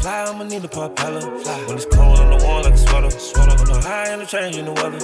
Fly, 0.00 0.24
I'ma 0.28 0.44
need 0.44 0.64
a 0.64 0.68
propeller. 0.68 1.20
Fly 1.20 1.58
when 1.66 1.76
it's 1.76 1.86
cold 1.86 2.18
on 2.20 2.30
the 2.30 2.44
wall 2.44 2.62
like 2.62 2.74
a 2.74 2.76
sweater. 2.78 3.10
Sweater 3.10 3.58
on 3.58 3.66
the 3.66 3.80
high 3.80 4.08
and 4.08 4.22
the 4.22 4.26
change 4.26 4.56
in 4.56 4.66
the 4.66 4.72
weather. 4.72 5.00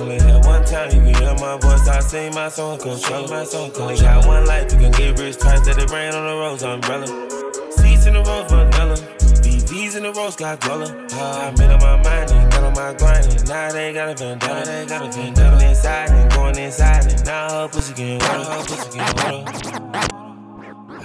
Only 0.00 0.18
had 0.20 0.44
one 0.44 0.64
time 0.64 0.88
you 0.94 1.00
can 1.00 1.14
hear 1.20 1.34
my 1.34 1.58
voice. 1.58 1.88
I 1.88 2.00
sing 2.00 2.34
my 2.34 2.48
song, 2.48 2.78
control 2.78 3.26
my 3.28 3.44
song. 3.44 3.70
Only 3.76 3.96
got 4.00 4.24
one 4.26 4.46
life, 4.46 4.72
you 4.72 4.78
can 4.78 4.92
get 4.92 5.18
rich 5.18 5.38
twice. 5.38 5.66
Let 5.66 5.78
it 5.78 5.90
rain 5.90 6.14
on 6.14 6.26
the 6.26 6.34
rose 6.34 6.62
umbrella. 6.62 7.06
Seats 7.72 8.06
in 8.06 8.14
the 8.14 8.22
rose 8.22 8.50
vanilla. 8.50 8.96
BVs 9.42 9.96
in 9.96 10.02
the 10.04 10.12
rose 10.12 10.36
got 10.36 10.60
guala. 10.60 10.88
Ah, 11.12 11.48
I 11.48 11.50
made 11.52 11.70
up 11.70 11.80
my 11.80 11.96
mind 11.96 12.30
and 12.30 12.52
got 12.52 12.64
on 12.64 12.74
my 12.74 12.94
grind. 12.94 13.26
And 13.26 13.48
now 13.48 13.72
they 13.72 13.92
got 13.92 14.08
a 14.10 14.14
vendetta. 14.14 14.70
They 14.70 14.86
got 14.86 15.02
a 15.02 15.10
vendetta. 15.10 15.50
Going 15.50 15.70
inside 15.70 16.10
and 16.10 16.32
going 16.32 16.58
inside. 16.58 17.12
And 17.12 17.24
now 17.24 17.50
her 17.50 17.68
pussy 17.68 17.94
getting 17.94 18.18
wetter. 18.18 18.44
Her 18.44 18.64
pussy 18.64 18.98
getting 18.98 19.44
wetter. 19.44 20.25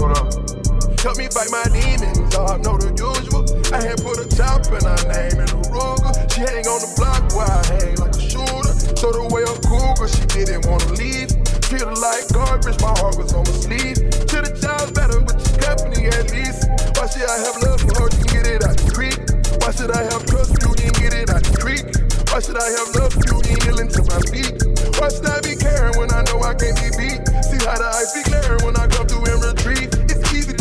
Help 0.00 1.20
me 1.20 1.28
fight 1.28 1.52
my 1.52 1.60
demons, 1.76 2.32
I 2.32 2.56
know 2.64 2.80
the 2.80 2.88
usual. 2.96 3.44
I 3.68 3.84
had 3.84 4.00
put 4.00 4.16
a 4.16 4.24
top 4.32 4.64
in 4.72 4.80
her 4.80 5.02
name 5.12 5.36
in 5.36 5.44
a 5.44 5.60
Ruger. 5.68 6.16
She 6.32 6.40
hang 6.40 6.64
on 6.64 6.80
the 6.80 6.88
block 6.96 7.20
while 7.36 7.44
I 7.44 7.60
hang 7.68 8.00
like 8.00 8.16
a 8.16 8.24
shooter. 8.24 8.72
So 8.96 9.12
the 9.12 9.28
way 9.28 9.44
cool, 9.68 9.92
but 10.00 10.08
she 10.08 10.24
didn't 10.32 10.64
wanna 10.64 10.88
leave. 10.96 11.28
Her 11.68 11.92
like 12.00 12.24
garbage, 12.32 12.80
my 12.80 12.96
heart 12.96 13.20
was 13.20 13.36
on 13.36 13.44
my 13.44 13.52
sleeve. 13.52 14.00
Should 14.24 14.48
the 14.48 14.56
child 14.56 14.96
better 14.96 15.20
with 15.20 15.36
your 15.36 15.60
company 15.68 16.08
at 16.08 16.32
least. 16.32 16.64
Why 16.96 17.04
should 17.04 17.28
I 17.28 17.36
have 17.44 17.60
love 17.60 17.84
for 17.84 17.92
her, 18.00 18.08
you 18.16 18.24
can 18.24 18.40
get 18.40 18.46
it 18.56 18.64
out 18.64 18.80
the 18.80 18.88
creek? 18.88 19.20
Why 19.60 19.68
should 19.68 19.92
I 19.92 20.00
have 20.08 20.24
trust 20.24 20.56
you, 20.64 20.72
you 20.80 20.92
can 20.96 21.12
get 21.12 21.12
it 21.12 21.28
out 21.28 21.44
the 21.44 21.60
creek? 21.60 21.84
Why 22.32 22.40
should 22.40 22.56
I 22.56 22.72
have 22.72 22.88
love 22.96 23.12
for 23.12 23.20
you, 23.28 23.36
you 23.52 23.56
kneeling 23.68 23.92
to 23.92 24.00
my 24.08 24.20
feet? 24.32 24.64
Why 24.96 25.12
should 25.12 25.28
I 25.28 25.44
be 25.44 25.60
caring 25.60 25.92
when 26.00 26.08
I 26.08 26.24
know 26.24 26.40
I 26.40 26.56
can't 26.56 26.72
be 26.80 26.88
beat? 26.96 27.20
See 27.44 27.60
how 27.68 27.76
the 27.76 27.88
ice 28.00 28.16
be 28.16 28.24
glaring 28.24 28.64
when 28.64 28.80
I 28.80 28.88
come 28.88 29.04
through 29.04 29.28
and 29.28 29.49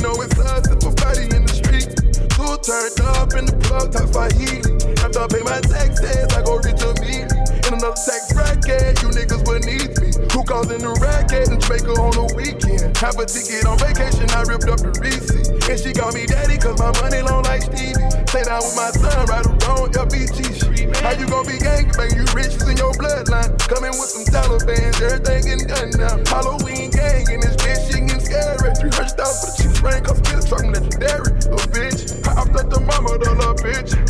know 0.01 0.13
it's 0.21 0.39
us 0.39 0.67
if 0.67 0.83
a 0.83 0.91
fighty 1.01 1.33
in 1.35 1.45
the 1.45 1.53
street. 1.53 1.89
Two 2.35 2.57
turned 2.63 2.99
up 3.17 3.33
in 3.35 3.45
the 3.45 3.55
plug, 3.63 3.91
top 3.91 4.09
five 4.09 4.31
heat. 4.33 4.65
After 5.03 5.19
I 5.19 5.27
pay 5.27 5.43
my 5.43 5.59
taxes, 5.61 6.27
I 6.35 6.41
go 6.43 6.57
reach 6.57 6.81
a 6.83 6.93
meet. 7.01 7.28
Another 7.69 7.93
tax 7.93 8.33
bracket, 8.33 8.97
you 9.05 9.13
niggas 9.13 9.45
beneath 9.45 9.93
me. 10.01 10.09
Who 10.33 10.41
causing 10.41 10.81
the 10.81 10.89
racket 11.05 11.53
in 11.53 11.61
Jamaica 11.61 11.93
on 12.01 12.17
the 12.17 12.25
weekend? 12.33 12.97
Have 12.97 13.21
a 13.21 13.29
ticket 13.29 13.61
on 13.69 13.77
vacation, 13.77 14.25
I 14.33 14.41
ripped 14.49 14.65
up 14.65 14.81
the 14.81 14.89
receipt. 14.97 15.53
And 15.69 15.77
she 15.77 15.93
called 15.93 16.17
me 16.17 16.25
daddy, 16.25 16.57
cause 16.57 16.81
my 16.81 16.89
money 16.97 17.21
long 17.21 17.45
like 17.45 17.61
Stevie. 17.61 18.09
Stay 18.25 18.41
down 18.41 18.65
with 18.65 18.73
my 18.73 18.89
son, 18.89 19.21
right 19.29 19.45
around 19.45 19.93
LBG 19.93 20.49
Street. 20.57 20.97
How 20.97 21.13
you 21.13 21.29
gon' 21.29 21.45
be 21.45 21.61
gang 21.61 21.93
bang? 21.93 22.09
You 22.17 22.25
rich 22.33 22.57
it's 22.57 22.65
in 22.65 22.73
your 22.73 22.89
bloodline. 22.97 23.53
Coming 23.69 23.93
with 24.01 24.17
some 24.17 24.25
Taliban, 24.25 24.89
everything 25.05 25.45
getting 25.45 25.69
done 25.69 25.93
now. 25.93 26.17
Halloween 26.25 26.89
gang 26.89 27.29
in 27.29 27.37
this 27.37 27.53
bitch, 27.61 27.85
she 27.85 28.01
getting 28.01 28.17
scary. 28.17 28.73
300 28.81 29.13
dollars 29.13 29.37
for 29.45 29.53
the 29.53 29.53
cheap 29.61 29.73
train, 29.77 30.01
cause 30.01 30.17
the 30.25 30.41
truck 30.41 30.65
legendary. 30.65 31.37
Little 31.45 31.69
bitch, 31.69 32.17
I 32.25 32.33
upped 32.33 32.65
the 32.65 32.81
mama, 32.81 33.13
the 33.21 33.29
little 33.29 33.53
bitch. 33.61 34.08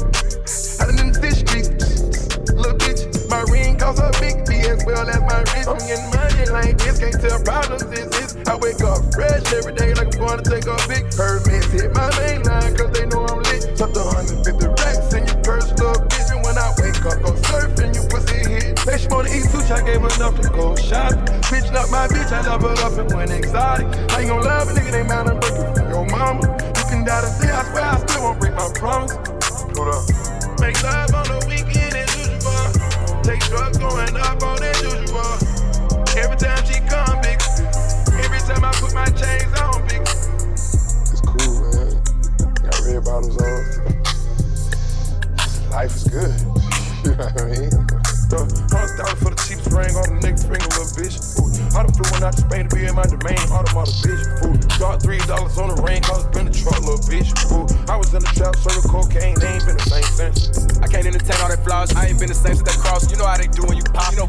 Is. 7.82 8.36
I 8.48 8.56
wake 8.56 8.82
up 8.82 9.00
fresh 9.14 9.46
every 9.54 9.74
day 9.74 9.94
like 9.94 10.10
I'm 10.20 10.42
to 10.42 10.46
take 10.46 10.68
a 10.68 10.78
big 10.88 11.06
permit. 11.16 11.64
Hit 11.72 11.94
my 11.94 12.10
main 12.20 12.44
line 12.44 12.76
cause 12.76 12.92
they 12.92 13.06
know 13.08 13.26
I'm 13.26 13.40
lit. 13.48 13.78
Tuck 13.78 13.94
the 13.94 14.04
150 14.04 14.68
racks 14.80 15.14
in 15.14 15.24
your 15.28 15.40
purse, 15.44 15.70
little 15.80 16.02
bitch. 16.10 16.30
And 16.34 16.42
when 16.44 16.58
I 16.58 16.70
wake 16.82 17.00
up, 17.06 17.18
go 17.24 17.32
surfing, 17.48 17.96
you 17.96 18.04
pussy 18.10 18.42
hit. 18.50 18.80
Say 18.80 18.98
she 18.98 19.08
wanna 19.08 19.30
eat 19.30 19.48
sushi, 19.48 19.72
I 19.72 19.82
gave 19.86 20.04
enough 20.04 20.36
to 20.42 20.50
go 20.50 20.76
shopping. 20.76 21.24
Bitch, 21.48 21.72
not 21.72 21.90
my 21.90 22.08
bitch, 22.08 22.32
I 22.32 22.42
love 22.48 22.62
her 22.62 22.76
up 22.84 22.98
and 22.98 23.10
went 23.14 23.32
exotic. 23.32 23.88
I 24.12 24.22
ain't 24.22 24.30
gon' 24.30 24.44
love 24.44 24.68
a 24.68 24.72
nigga, 24.74 24.92
they 24.92 25.04
mad 25.04 25.28
and 25.28 25.40
breaking 25.40 25.74
from 25.76 25.90
your 25.90 26.06
mama. 26.10 26.44
You 26.78 26.84
can 26.90 27.06
die 27.06 27.22
to 27.22 27.28
say, 27.28 27.50
I 27.50 27.64
swear 27.70 27.86
I 27.86 27.98
still 28.06 28.24
won't 28.24 28.40
break 28.40 28.54
my 28.56 28.70
promise. 28.76 29.14
Hold 29.78 29.94
up. 29.94 30.04
Make 30.60 30.82
love 30.84 31.14
on 31.16 31.26
the 31.32 31.40
weekend 31.48 31.96
as 31.96 32.12
usual. 32.20 33.24
Take 33.24 33.40
drugs 33.48 33.78
going 33.78 34.09
One 52.20 52.28
out 52.28 52.36
to 52.36 52.44
Spain 52.44 52.68
to 52.68 52.76
be 52.76 52.84
in 52.84 52.96
my 52.96 53.08
domain, 53.08 53.40
automata, 53.48 53.96
bitch. 54.04 54.44
Ooh, 54.44 54.52
got 54.76 55.00
three 55.02 55.24
dollars 55.24 55.56
on 55.56 55.72
the 55.72 55.80
ring, 55.80 56.04
cause 56.04 56.28
been 56.36 56.52
a 56.52 56.52
truck, 56.52 56.84
little 56.84 57.00
bitch. 57.08 57.32
I 57.88 57.96
was 57.96 58.12
in 58.12 58.20
the 58.20 58.28
trap, 58.36 58.60
serving 58.60 58.92
cocaine, 58.92 59.40
they 59.40 59.56
ain't 59.56 59.64
been 59.64 59.80
the 59.80 59.88
same 59.88 60.04
since. 60.04 60.68
I 60.84 60.92
can't 60.92 61.08
entertain 61.08 61.40
all 61.40 61.48
that 61.48 61.64
flaws. 61.64 61.96
I 61.96 62.12
ain't 62.12 62.20
been 62.20 62.28
the 62.28 62.36
same 62.36 62.60
since 62.60 62.68
that 62.68 62.76
cross. 62.84 63.08
You 63.08 63.16
know 63.16 63.24
how 63.24 63.40
they 63.40 63.48
do 63.48 63.64
when 63.64 63.80
you 63.80 63.88
pop. 63.96 64.12
You 64.12 64.20
know, 64.20 64.28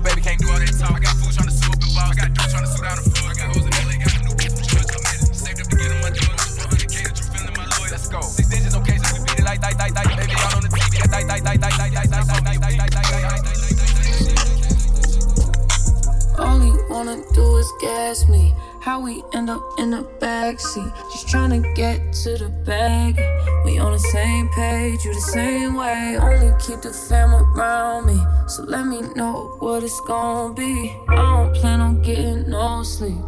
it's 29.91 30.01
gonna 30.03 30.55
be. 30.55 30.95
I 31.09 31.17
don't 31.17 31.55
plan 31.57 31.81
on 31.81 32.01
getting 32.01 32.49
no 32.49 32.85
sleep. 32.85 33.19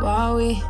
Why 0.00 0.32
we 0.34 0.60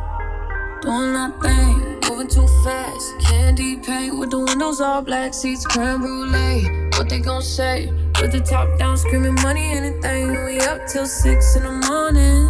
doing 0.83 1.15
our 1.15 1.33
thing, 1.41 1.99
moving 2.07 2.27
too 2.27 2.47
fast. 2.63 3.05
Candy 3.19 3.77
paint 3.77 4.19
with 4.19 4.29
the 4.29 4.37
windows 4.37 4.79
all 4.79 5.01
black, 5.01 5.33
seats 5.33 5.65
creme 5.65 6.01
brulee. 6.01 6.89
What 6.97 7.09
they 7.09 7.19
gon' 7.19 7.41
say? 7.41 7.87
With 8.21 8.31
the 8.31 8.41
top 8.41 8.77
down, 8.77 8.95
screaming 8.95 9.33
money, 9.41 9.71
anything. 9.71 10.45
We 10.45 10.59
up 10.59 10.85
till 10.85 11.07
six 11.07 11.55
in 11.55 11.63
the 11.63 11.71
morning. 11.89 12.45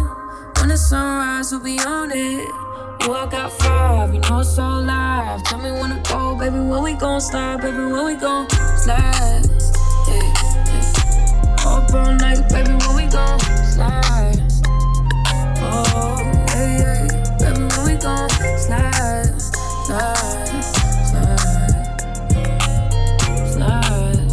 When 0.58 0.68
the 0.68 0.76
sunrise, 0.76 1.52
we'll 1.52 1.62
be 1.62 1.78
on 1.78 2.10
it. 2.12 2.44
You 3.00 3.14
I 3.14 3.26
got 3.30 3.50
five, 3.52 4.12
you 4.12 4.20
know 4.20 4.40
it's 4.40 4.58
all 4.58 4.82
live. 4.82 5.42
Tell 5.44 5.58
me 5.58 5.72
when 5.72 5.88
to 5.88 6.10
go, 6.10 6.36
baby. 6.36 6.58
When 6.58 6.82
we 6.82 6.92
gon' 6.92 7.22
slide, 7.22 7.62
baby. 7.62 7.78
When 7.78 8.04
we 8.04 8.14
gon' 8.16 8.46
slide 8.76 9.53
baby, 11.94 12.72
when 12.72 12.96
we 12.96 13.06
gon' 13.06 13.38
slide. 13.72 14.40
Oh, 15.58 16.16
hey, 16.50 16.82
hey, 16.82 17.08
baby, 17.38 17.62
when 17.76 17.84
we 17.86 17.94
gon' 17.96 18.28
slide, 18.58 19.40
slide, 19.40 20.62
slide, 21.10 21.44
slide. 23.52 24.30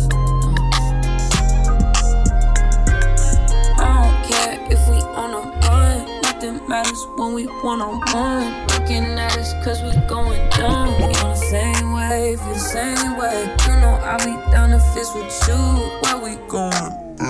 I 3.77 3.85
don't 3.93 4.15
care 4.27 4.57
if 4.71 4.81
we 4.89 4.97
on 5.13 5.31
a 5.33 5.41
run, 5.67 6.21
nothing 6.21 6.67
matters 6.67 7.05
when 7.17 7.33
we 7.33 7.45
one 7.63 7.81
on 7.81 7.99
one. 8.13 8.67
Looking 8.69 9.05
at 9.19 9.37
us, 9.37 9.53
cause 9.63 9.81
we 9.83 9.91
going 10.07 10.49
down. 10.51 10.97
We 10.97 11.13
on 11.15 11.29
the 11.29 11.35
same 11.35 11.93
wave, 11.93 12.39
you 12.39 12.53
the 12.53 12.59
same 12.59 13.17
way. 13.17 13.55
You 13.67 13.73
know 13.81 13.99
I 14.01 14.17
be 14.17 14.33
down 14.51 14.73
if 14.73 14.81
it's 14.97 15.13
with 15.13 15.47
you. 15.47 15.99
Where 16.01 16.17
we 16.17 16.35
going? 16.47 17.10
Yeah, 17.21 17.27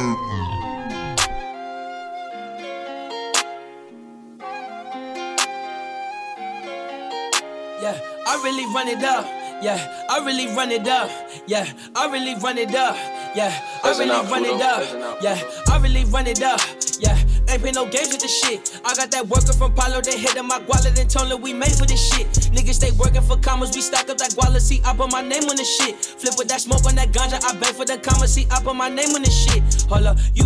I 8.25 8.39
really 8.41 8.65
run 8.73 8.87
it 8.87 9.03
up. 9.03 9.25
Yeah, 9.61 10.05
I 10.09 10.25
really 10.25 10.47
run 10.55 10.71
it 10.71 10.87
up. 10.87 11.11
Yeah, 11.45 11.67
I 11.93 12.09
really 12.09 12.35
run 12.35 12.57
it 12.57 12.73
up. 12.73 12.95
Yeah, 13.35 13.53
I 13.83 13.89
really 13.99 14.31
run 14.31 14.45
it 14.45 14.61
up. 14.61 14.79
Up. 15.03 15.21
Yeah, 15.21 15.37
I 15.69 15.77
really 15.79 16.05
run 16.05 16.27
it 16.27 16.41
up. 16.41 16.61
Yeah, 17.01 17.17
ain't 17.49 17.63
been 17.63 17.73
no 17.73 17.89
games 17.89 18.09
with 18.13 18.21
this 18.21 18.29
shit. 18.29 18.79
I 18.85 18.93
got 18.93 19.09
that 19.09 19.25
worker 19.25 19.53
from 19.53 19.73
Palo, 19.73 20.01
they 20.01 20.19
hit 20.19 20.37
my 20.45 20.59
guala, 20.59 20.93
then 20.93 21.07
told 21.07 21.33
we 21.41 21.51
made 21.51 21.73
for 21.73 21.87
this 21.87 21.97
shit. 21.97 22.27
Niggas 22.53 22.75
stay 22.75 22.91
working 22.91 23.23
for 23.23 23.37
commas, 23.37 23.73
we 23.73 23.81
stack 23.81 24.07
up 24.09 24.19
that 24.19 24.37
guala, 24.37 24.61
see, 24.61 24.81
I 24.85 24.93
put 24.95 25.11
my 25.11 25.21
name 25.21 25.49
on 25.49 25.55
this 25.55 25.67
shit. 25.67 25.97
Flip 25.97 26.35
with 26.37 26.47
that 26.49 26.61
smoke 26.61 26.85
on 26.85 26.93
that 27.01 27.09
ganja, 27.11 27.41
I 27.43 27.57
beg 27.57 27.73
for 27.73 27.85
the 27.85 27.97
comma, 27.97 28.27
see, 28.27 28.45
I 28.51 28.61
put 28.61 28.75
my 28.75 28.87
name 28.87 29.15
on 29.17 29.23
this 29.23 29.33
shit. 29.33 29.63
Hold 29.89 30.05
up, 30.05 30.17
you, 30.35 30.45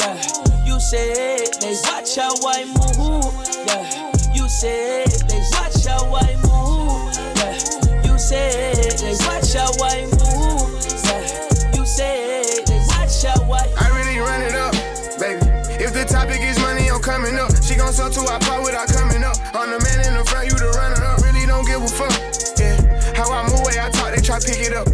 yeah, 0.00 0.16
you 0.64 0.80
said 0.80 1.52
they 1.60 1.76
watch 1.84 2.16
how 2.16 2.32
I 2.48 2.64
move, 2.64 3.28
yeah. 3.68 4.08
You 4.32 4.48
said 4.48 5.12
they 5.28 5.44
watch 5.52 5.84
how 5.84 6.08
I 6.16 6.32
move, 6.48 7.12
yeah. 7.36 8.08
You 8.08 8.16
said 8.16 8.96
they 9.04 9.12
watch 9.20 9.52
how 9.52 9.68
I 9.84 10.08
move, 10.08 10.17
up. 17.88 17.94
She 17.94 18.02
gon' 18.02 18.12
sell 18.12 18.24
to 18.24 18.32
our 18.32 18.40
part 18.40 18.64
without 18.64 18.88
coming 18.88 19.24
up. 19.24 19.36
I'm 19.54 19.70
the 19.70 19.80
man 19.80 20.06
in 20.06 20.18
the 20.18 20.24
front, 20.24 20.46
you 20.46 20.58
the 20.58 20.70
runner 20.76 21.04
up. 21.04 21.20
Really 21.22 21.46
don't 21.46 21.66
give 21.66 21.82
a 21.82 21.88
fuck. 21.88 22.12
Yeah, 22.58 22.76
how 23.14 23.30
I 23.32 23.48
move, 23.48 23.64
way 23.64 23.80
I 23.80 23.90
talk, 23.90 24.14
they 24.14 24.20
try 24.20 24.38
pick 24.40 24.60
it 24.60 24.74
up. 24.74 24.88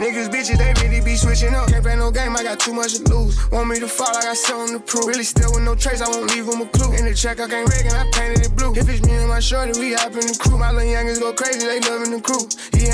Niggas, 0.00 0.32
bitches, 0.32 0.56
they 0.56 0.72
really 0.80 1.04
be 1.04 1.14
switching 1.14 1.54
up. 1.54 1.68
Can't 1.68 1.84
play 1.84 1.94
no 1.94 2.10
game, 2.10 2.34
I 2.34 2.42
got 2.42 2.58
too 2.58 2.72
much 2.72 2.96
to 2.96 3.02
lose. 3.12 3.36
Want 3.50 3.68
me 3.68 3.78
to 3.80 3.86
fall, 3.86 4.08
I 4.16 4.22
got 4.22 4.36
something 4.38 4.78
to 4.78 4.82
prove. 4.82 5.04
Really 5.04 5.24
still 5.24 5.52
with 5.52 5.62
no 5.62 5.74
trace, 5.74 6.00
I 6.00 6.08
won't 6.08 6.34
leave 6.34 6.46
them 6.46 6.62
a 6.62 6.66
clue. 6.66 6.96
In 6.96 7.04
the 7.04 7.12
check, 7.12 7.38
I 7.38 7.46
can't 7.46 7.68
rig 7.68 7.84
and 7.84 7.92
I 7.92 8.08
painted 8.10 8.46
it 8.46 8.56
blue. 8.56 8.72
If 8.72 8.88
it's 8.88 9.04
me 9.04 9.12
and 9.12 9.28
my 9.28 9.40
shorty, 9.40 9.78
we 9.78 9.92
hop 9.92 10.12
in 10.12 10.24
the 10.24 10.36
crew. 10.40 10.56
My 10.56 10.72
little 10.72 10.88
youngins 10.88 11.20
go 11.20 11.34
crazy, 11.34 11.66
they 11.66 11.80
loving 11.80 12.12
the 12.12 12.20
crew. 12.22 12.48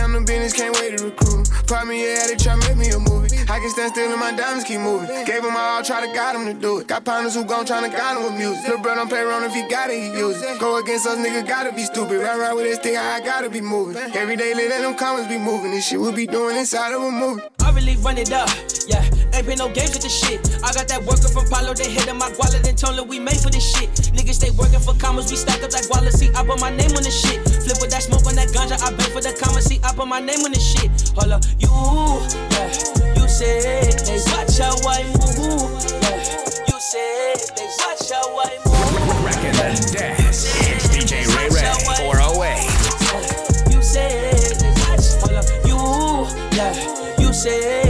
I'm 0.07 0.12
the 0.12 0.21
business, 0.21 0.53
can't 0.53 0.71
wait 0.79 0.99
to 0.99 1.05
recruit. 1.05 1.51
Pop 1.66 1.87
me, 1.88 1.99
yeah, 1.99 2.27
they 2.29 2.37
try 2.37 2.55
to 2.55 2.62
make 2.69 2.77
me 2.77 2.95
a 2.95 2.99
movie. 2.99 3.42
I 3.49 3.59
can 3.59 3.71
stand 3.71 3.90
still 3.90 4.11
and 4.11 4.21
my 4.21 4.31
diamonds 4.31 4.62
keep 4.62 4.79
moving. 4.79 5.09
Gave 5.25 5.42
them 5.42 5.57
all, 5.57 5.83
try 5.83 6.05
to 6.05 6.12
guide 6.14 6.37
them 6.37 6.47
to 6.47 6.55
do 6.55 6.79
it. 6.79 6.87
Got 6.87 7.05
partners 7.05 7.35
who 7.35 7.45
gon' 7.45 7.66
tryna 7.66 7.90
guide 7.90 8.16
them 8.16 8.23
with 8.23 8.38
music. 8.38 8.69
Lil' 8.69 8.79
bro 8.83 8.95
don't 8.95 9.09
play 9.09 9.21
around 9.21 9.45
if 9.45 9.55
he 9.55 9.66
got 9.66 9.90
it, 9.90 9.99
he 9.99 10.19
use 10.19 10.40
it. 10.42 10.61
Go 10.61 10.79
against 10.79 11.07
us, 11.07 11.19
nigga, 11.19 11.42
gotta 11.42 11.73
be 11.73 11.83
stupid. 11.83 12.23
Ride 12.23 12.38
around 12.38 12.55
with 12.55 12.66
this 12.66 12.79
thing, 12.79 12.97
I 12.97 13.21
gotta 13.21 13.51
be 13.51 13.61
moving. 13.61 13.97
Every 14.14 14.37
day, 14.37 14.55
let 14.55 14.81
them 14.81 14.95
comments 14.95 15.29
be 15.29 15.38
moving. 15.38 15.73
This 15.73 15.88
shit 15.88 15.99
we 15.99 16.12
be 16.12 16.27
doing 16.27 16.57
inside 16.57 16.92
of 16.97 17.03
a 17.03 17.11
movie. 17.11 17.43
I 17.61 17.71
really 17.73 17.97
run 17.97 18.17
it 18.17 18.33
up. 18.33 18.49
Yeah, 18.89 19.05
ain't 19.35 19.47
been 19.47 19.59
no 19.59 19.69
games 19.69 19.93
with 19.93 20.03
this 20.03 20.17
shit. 20.17 20.41
I 20.65 20.73
got 20.73 20.89
that 20.89 21.05
worker 21.05 21.29
from 21.29 21.45
Palo, 21.49 21.75
they 21.75 21.91
hit 21.91 22.09
my 22.15 22.31
guala, 22.33 22.63
then 22.63 22.77
told 22.77 22.97
her 22.97 23.05
we 23.05 23.19
made 23.19 23.37
for 23.37 23.51
this 23.51 23.65
shit. 23.65 23.91
Niggas 24.17 24.41
stay 24.41 24.51
working 24.51 24.81
for 24.81 24.95
commas, 24.95 25.31
we 25.31 25.37
stack 25.37 25.63
up 25.63 25.71
that 25.71 25.85
guala, 25.91 26.11
see, 26.11 26.31
I 26.35 26.45
put 26.45 26.61
my 26.61 26.71
name 26.71 26.97
on 26.97 27.03
this 27.03 27.15
shit. 27.15 27.43
Flip 27.45 27.77
with 27.81 27.91
that 27.91 28.05
smoke 28.05 28.25
on 28.27 28.35
that 28.37 28.49
ganja, 28.49 28.81
I 28.81 28.91
beg 28.97 29.13
for 29.13 29.21
the 29.21 29.37
commas, 29.37 29.67
see, 29.67 29.81
I 29.85 29.93
put 29.93 30.09
my 30.09 30.21
name 30.21 30.41
on 30.41 30.53
this 30.53 30.65
shit. 30.65 30.91
Hold 31.19 31.37
up, 31.37 31.45
you, 31.59 31.69
yeah, 32.57 32.71
you 33.19 33.27
said 33.29 33.93
they 34.07 34.19
watch 34.33 34.57
how 34.57 34.75
I 34.89 35.05
move. 35.21 35.77
Yeah, 36.01 36.23
you 36.71 36.79
said 36.81 37.37
they 37.59 37.69
watch 37.85 38.09
how 38.09 38.25
I 38.41 38.57
move. 38.65 39.25
Wrecking 39.25 39.53
the 39.53 39.69
dance. 39.93 40.26
say 47.47 47.86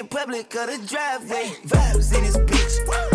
in 0.00 0.08
public 0.08 0.54
or 0.56 0.66
the 0.66 0.78
driveway. 0.86 1.50
Vibes 1.66 2.14
in 2.16 2.24
this 2.24 2.36
bitch, 2.38 3.09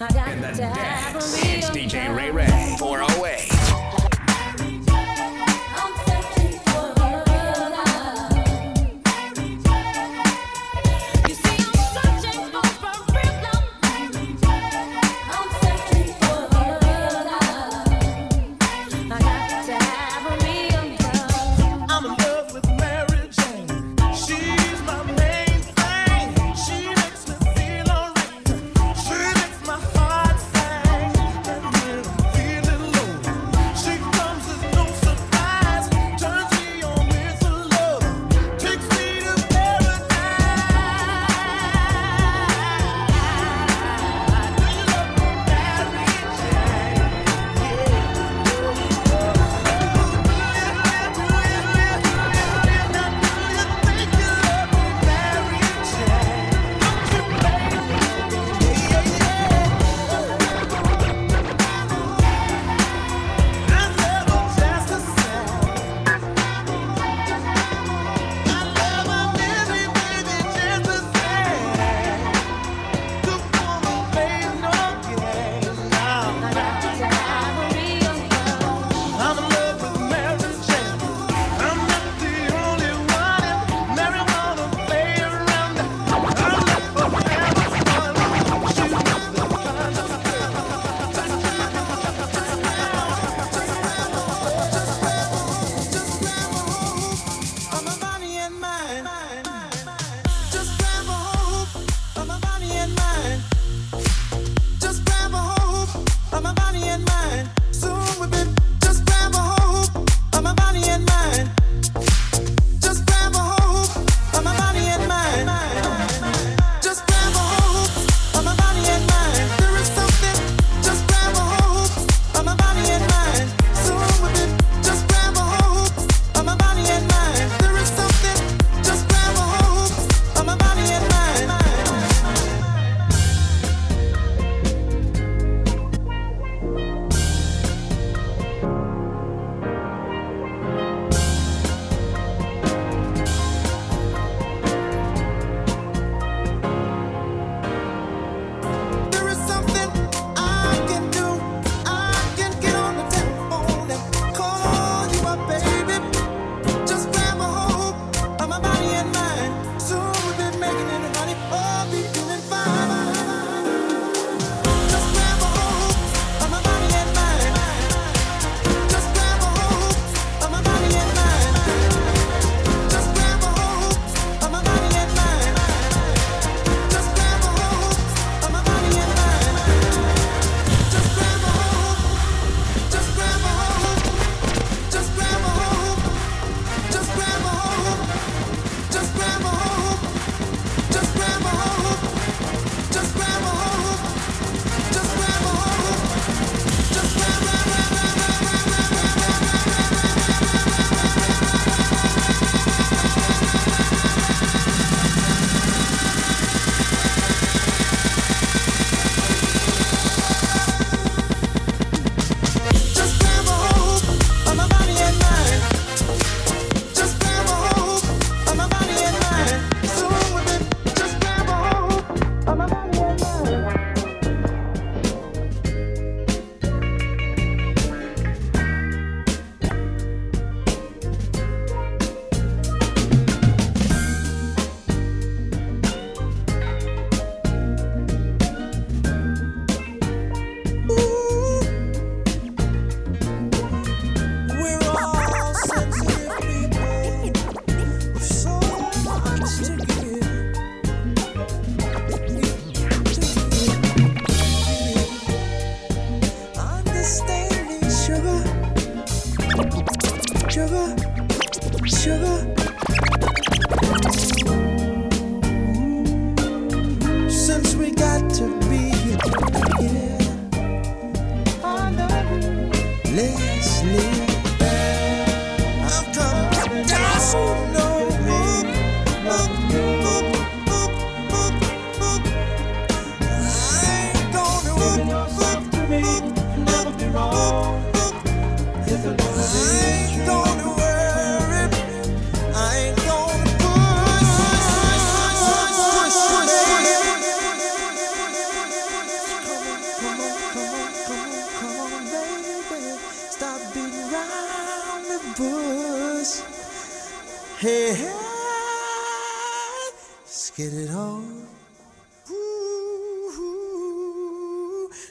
And 0.00 0.42
the 0.42 0.56
dance. 0.56 1.44
It's 1.44 1.68
DJ 1.68 2.16
Ray 2.16 2.30
Ray. 2.30 2.76
4 2.78 3.02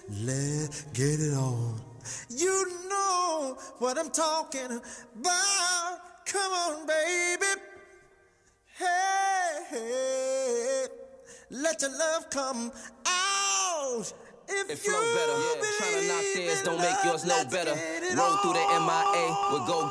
let's 0.09 0.83
get 0.93 1.19
it 1.19 1.33
on. 1.33 1.79
You 2.29 2.65
know 2.89 3.57
what 3.79 3.97
I'm 3.97 4.09
talking 4.09 4.65
about. 4.65 5.99
Come 6.25 6.51
on, 6.51 6.87
baby. 6.87 7.61
Hey, 8.77 9.59
hey, 9.69 10.85
let 11.51 11.81
your 11.81 11.91
love 11.91 12.29
come 12.29 12.71
out. 13.05 14.13
If 14.47 14.69
It 14.69 14.79
flow 14.79 14.99
better. 15.13 15.37
Yeah. 15.37 15.61
Tryna 15.79 16.07
knock 16.07 16.25
theirs, 16.35 16.63
don't 16.63 16.81
make 16.81 17.03
yours 17.05 17.25
no 17.25 17.43
better. 17.45 17.71
Roll 18.15 18.37
through 18.37 18.53
the 18.53 18.65
MIA 18.79 19.29
go. 19.67 19.89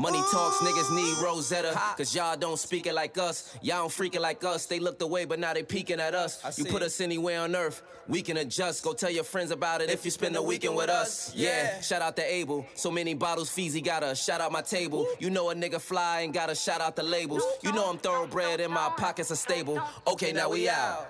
Money 0.00 0.22
talks, 0.32 0.56
niggas 0.56 0.96
need 0.96 1.22
Rosetta. 1.22 1.78
Cause 1.94 2.14
y'all 2.14 2.34
don't 2.34 2.58
speak 2.58 2.86
it 2.86 2.94
like 2.94 3.18
us. 3.18 3.54
Y'all 3.60 3.82
don't 3.82 3.92
freak 3.92 4.14
it 4.14 4.22
like 4.22 4.42
us. 4.44 4.64
They 4.64 4.80
looked 4.80 5.02
away, 5.02 5.26
but 5.26 5.38
now 5.38 5.52
they 5.52 5.62
peeking 5.62 6.00
at 6.00 6.14
us. 6.14 6.58
You 6.58 6.64
put 6.64 6.80
us 6.80 7.02
anywhere 7.02 7.42
on 7.42 7.54
earth, 7.54 7.82
we 8.08 8.22
can 8.22 8.38
adjust. 8.38 8.82
Go 8.82 8.94
tell 8.94 9.10
your 9.10 9.24
friends 9.24 9.50
about 9.50 9.82
it 9.82 9.90
if 9.90 10.06
you 10.06 10.10
spend 10.10 10.34
the 10.34 10.40
weekend 10.40 10.74
with 10.74 10.88
us. 10.88 11.34
Yeah, 11.34 11.82
shout 11.82 12.00
out 12.00 12.16
to 12.16 12.22
Abel. 12.22 12.64
So 12.76 12.90
many 12.90 13.12
bottles, 13.12 13.50
Feezy 13.50 13.84
got 13.84 14.02
a 14.02 14.14
shout 14.14 14.40
out 14.40 14.50
my 14.52 14.62
table. 14.62 15.06
You 15.18 15.28
know 15.28 15.50
a 15.50 15.54
nigga 15.54 15.78
fly 15.78 16.20
and 16.20 16.32
got 16.32 16.48
a 16.48 16.54
shout 16.54 16.80
out 16.80 16.96
the 16.96 17.02
labels. 17.02 17.42
You 17.62 17.70
know 17.72 17.90
I'm 17.90 17.98
thoroughbred 17.98 18.60
and 18.60 18.72
my 18.72 18.90
pockets 18.96 19.30
are 19.30 19.36
stable. 19.36 19.82
Okay, 20.06 20.32
now 20.32 20.48
we 20.48 20.66
out. 20.70 21.08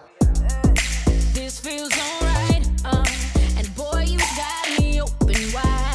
This 1.33 1.61
feels 1.61 1.93
alright, 1.97 2.69
uh, 2.85 3.05
and 3.57 3.73
boy, 3.77 4.07
you 4.09 4.19
got 4.19 4.81
me 4.81 5.01
open 5.01 5.53
wide. 5.53 5.90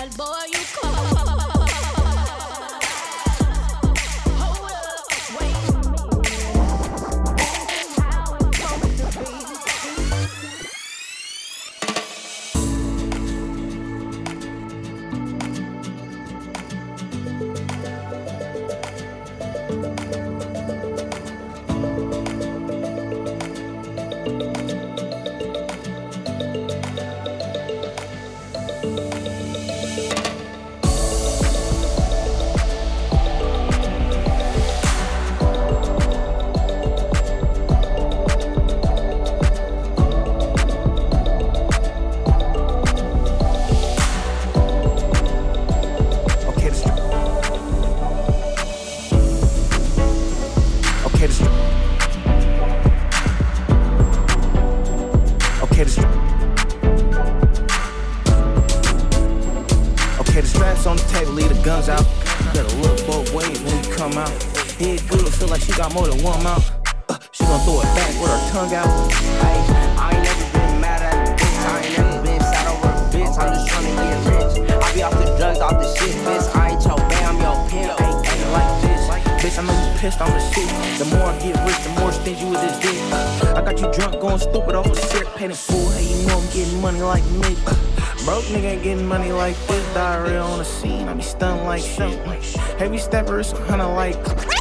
On 60.85 60.95
the 60.95 61.01
table, 61.09 61.33
leave 61.33 61.49
the 61.49 61.57
guns 61.65 61.89
out. 61.89 62.05
Better 62.53 62.69
look 62.85 62.93
both 63.09 63.33
ways 63.33 63.57
when 63.65 63.73
we 63.73 63.89
come 63.89 64.13
out. 64.21 64.29
Head 64.77 65.01
good, 65.09 65.33
feel 65.33 65.49
like 65.49 65.61
she 65.61 65.73
got 65.73 65.91
more 65.97 66.05
than 66.05 66.21
one 66.21 66.37
mouth. 66.43 66.61
Uh, 67.09 67.17
she 67.31 67.41
gon' 67.41 67.57
throw 67.65 67.81
it 67.81 67.89
back 67.97 68.13
with 68.21 68.29
her 68.29 68.41
tongue 68.53 68.69
out. 68.69 68.85
Ay, 68.85 69.65
I 69.97 70.13
ain't 70.13 70.21
never 70.21 70.45
been 70.53 70.81
mad 70.85 71.01
at 71.01 71.17
a 71.17 71.33
bitch. 71.33 71.57
I 71.65 71.81
ain't 71.81 71.97
never 71.97 72.21
been 72.21 72.37
sad 72.37 72.69
over 72.69 72.85
a 72.85 73.01
bitch. 73.09 73.33
I'm 73.33 73.49
just 73.57 73.65
tryna 73.65 73.97
get 73.97 74.29
rich. 74.29 74.69
I 74.77 74.93
be 74.93 75.01
off 75.01 75.17
the 75.17 75.25
drugs, 75.41 75.57
off 75.57 75.73
the 75.81 75.89
shit, 75.97 76.13
bitch. 76.21 76.53
I 76.53 76.69
ain't 76.69 76.85
your 76.85 77.01
man, 77.01 77.23
I'm 77.33 77.37
your 77.41 77.57
pimp. 77.65 78.01
Ain't, 78.05 78.21
ain't 78.29 78.51
like 78.53 78.73
this. 78.85 79.01
Bitch, 79.41 79.57
I 79.57 79.65
know 79.65 79.73
you 79.73 79.89
pissed 79.97 80.21
on 80.21 80.29
the 80.29 80.41
shit. 80.53 80.69
The 81.01 81.05
more 81.09 81.25
I 81.25 81.33
get 81.41 81.57
rich, 81.65 81.81
the 81.81 81.89
more 81.97 82.11
stingy 82.13 82.45
with 82.45 82.61
this 82.61 82.77
dick. 82.77 83.01
Uh, 83.09 83.57
I 83.57 83.65
got 83.65 83.81
you 83.81 83.89
drunk, 83.89 84.21
going 84.21 84.37
stupid 84.37 84.75
off 84.77 84.85
a 84.85 84.95
sip, 84.95 85.25
painted 85.33 85.57
fool. 85.57 85.89
Hey, 85.97 86.05
you 86.13 86.27
know 86.29 86.37
I'm 86.37 86.45
getting 86.53 86.77
money 86.79 87.01
like 87.01 87.25
me. 87.41 87.57
Broke 88.25 88.43
nigga 88.45 88.63
ain't 88.63 88.81
getting 88.81 89.05
money 89.05 89.31
like 89.31 89.55
this. 89.67 89.93
Diarrhea 89.93 90.41
on 90.41 90.57
the 90.57 90.65
scene, 90.65 91.07
I 91.07 91.13
be 91.13 91.21
stunned 91.21 91.63
like 91.65 91.83
shit. 91.83 92.19
Heavy 92.79 92.97
steppers, 92.97 93.51
it's 93.51 93.59
a 93.59 93.63
hundred 93.65 93.93
like. 93.93 94.17
Like 94.27 94.54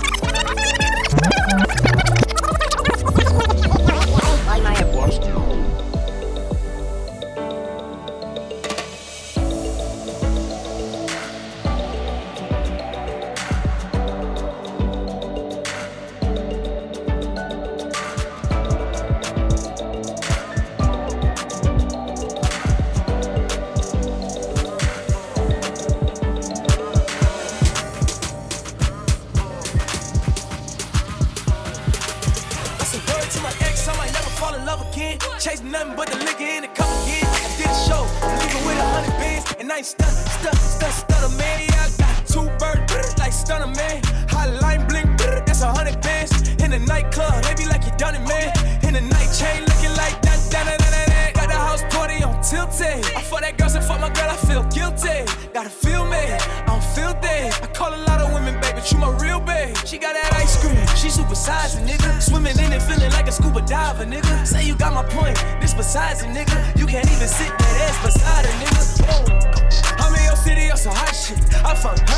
shit. 71.85 72.14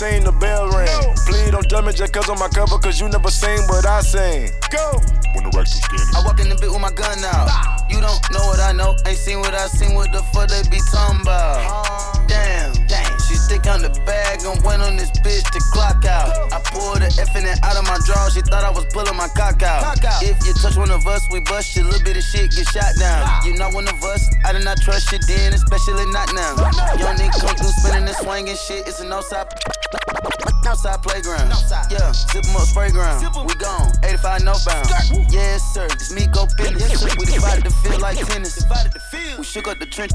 When 0.00 0.12
I 0.12 0.16
let 0.16 0.20
it 0.20 0.24
sing, 0.24 0.24
the 0.24 0.32
bell 0.32 0.68
ring. 0.68 0.88
Please 1.26 1.50
don't 1.50 1.68
judge 1.68 1.84
me 1.84 1.92
just 1.92 2.12
cause 2.12 2.28
on 2.28 2.38
my 2.38 2.48
cover, 2.48 2.78
cause 2.78 3.00
you 3.00 3.08
never 3.08 3.30
seen 3.30 3.60
what 3.68 3.86
I 3.86 4.00
seen. 4.00 4.50
Go! 4.70 5.00
When 5.34 5.44
the 5.44 5.52
racks 5.56 5.72
too 5.72 5.80
skinny. 5.82 6.02
I 6.16 6.22
walk 6.24 6.40
in 6.40 6.48
the 6.48 6.56
bit 6.56 6.70
with 6.70 6.80
my 6.80 6.92
gun 6.92 7.18
out. 7.24 7.48
You 7.90 8.00
don't 8.00 8.20
know 8.32 8.44
what 8.46 8.60
I 8.60 8.72
know, 8.72 8.96
ain't 9.06 9.18
seen 9.18 9.40
what 9.40 9.54
I 9.54 9.66
seen. 9.68 9.94
What 9.94 10.12
the 10.12 10.22
fuck 10.32 10.48
they 10.48 10.62
be 10.70 10.80
talking 10.92 11.20
about? 11.22 12.28
Damn, 12.28 12.72
damn. 12.86 13.12
She 13.28 13.34
stick 13.34 13.66
on 13.66 13.82
the 13.82 13.90
bag 14.06 14.40
and 14.46 14.62
went 14.62 14.82
on 14.82 14.96
this 14.96 15.10
bitch 15.20 15.44
to 15.50 15.60
clock 15.72 16.04
out. 16.04 16.30
I 16.52 16.60
pulled 16.70 17.02
the 17.02 17.10
F 17.10 17.34
in 17.36 17.44
it 17.44 17.58
out 17.62 17.76
of 17.76 17.84
my 17.84 17.98
draw, 18.06 18.28
she 18.30 18.40
thought 18.40 18.64
I 18.64 18.70
was 18.70 18.86
pulling 18.94 19.16
my 19.16 19.28
cock 19.34 19.62
out. 19.62 19.98
If 20.22 20.38
you 20.46 20.54
touch 20.54 20.76
one 20.76 20.90
of 20.90 21.06
us, 21.06 21.26
we 21.30 21.40
bust 21.40 21.76
you, 21.76 21.84
little 21.84 22.02
bit 22.02 22.16
of 22.16 22.22
shit 22.22 22.50
get 22.54 22.66
shot 22.68 22.94
down. 22.98 23.26
You 23.44 23.58
not 23.58 23.74
one 23.74 23.88
of 23.88 23.98
us, 24.04 24.22
I 24.44 24.52
did 24.52 24.64
not 24.64 24.78
trust 24.80 25.10
you 25.12 25.18
then, 25.26 25.52
especially 25.52 26.06
not 26.12 26.32
now. 26.34 26.54
Young 26.98 27.18
nigga 27.18 27.38
come 27.40 27.56
through 27.56 27.74
spinning 27.82 28.06
and 28.06 28.16
swinging 28.16 28.56
shit, 28.56 28.86
it's 28.86 29.00
an 29.00 29.12
outside. 29.12 29.45
Outside 30.86 31.02
playground. 31.02 31.50
Yeah, 31.90 32.12
zip 32.12 32.46
'em 32.46 32.56
up, 32.56 32.62
Sprayground. 32.62 33.46
We 33.46 33.54
gone, 33.56 33.90
85 34.04 34.44
no 34.44 34.54
bound. 34.64 34.88
Yes, 35.32 35.62
sir, 35.74 35.86
it's 35.86 36.12
me 36.12 36.26
go 36.28 36.46
business. 36.56 37.02
We 37.16 37.26
divided 37.26 37.64
the 37.64 37.70
field 37.82 38.00
like 38.00 38.24
tennis. 38.24 38.64
We 39.36 39.44
shook 39.44 39.66
up 39.66 39.78
the 39.80 39.86
trench. 39.86 40.12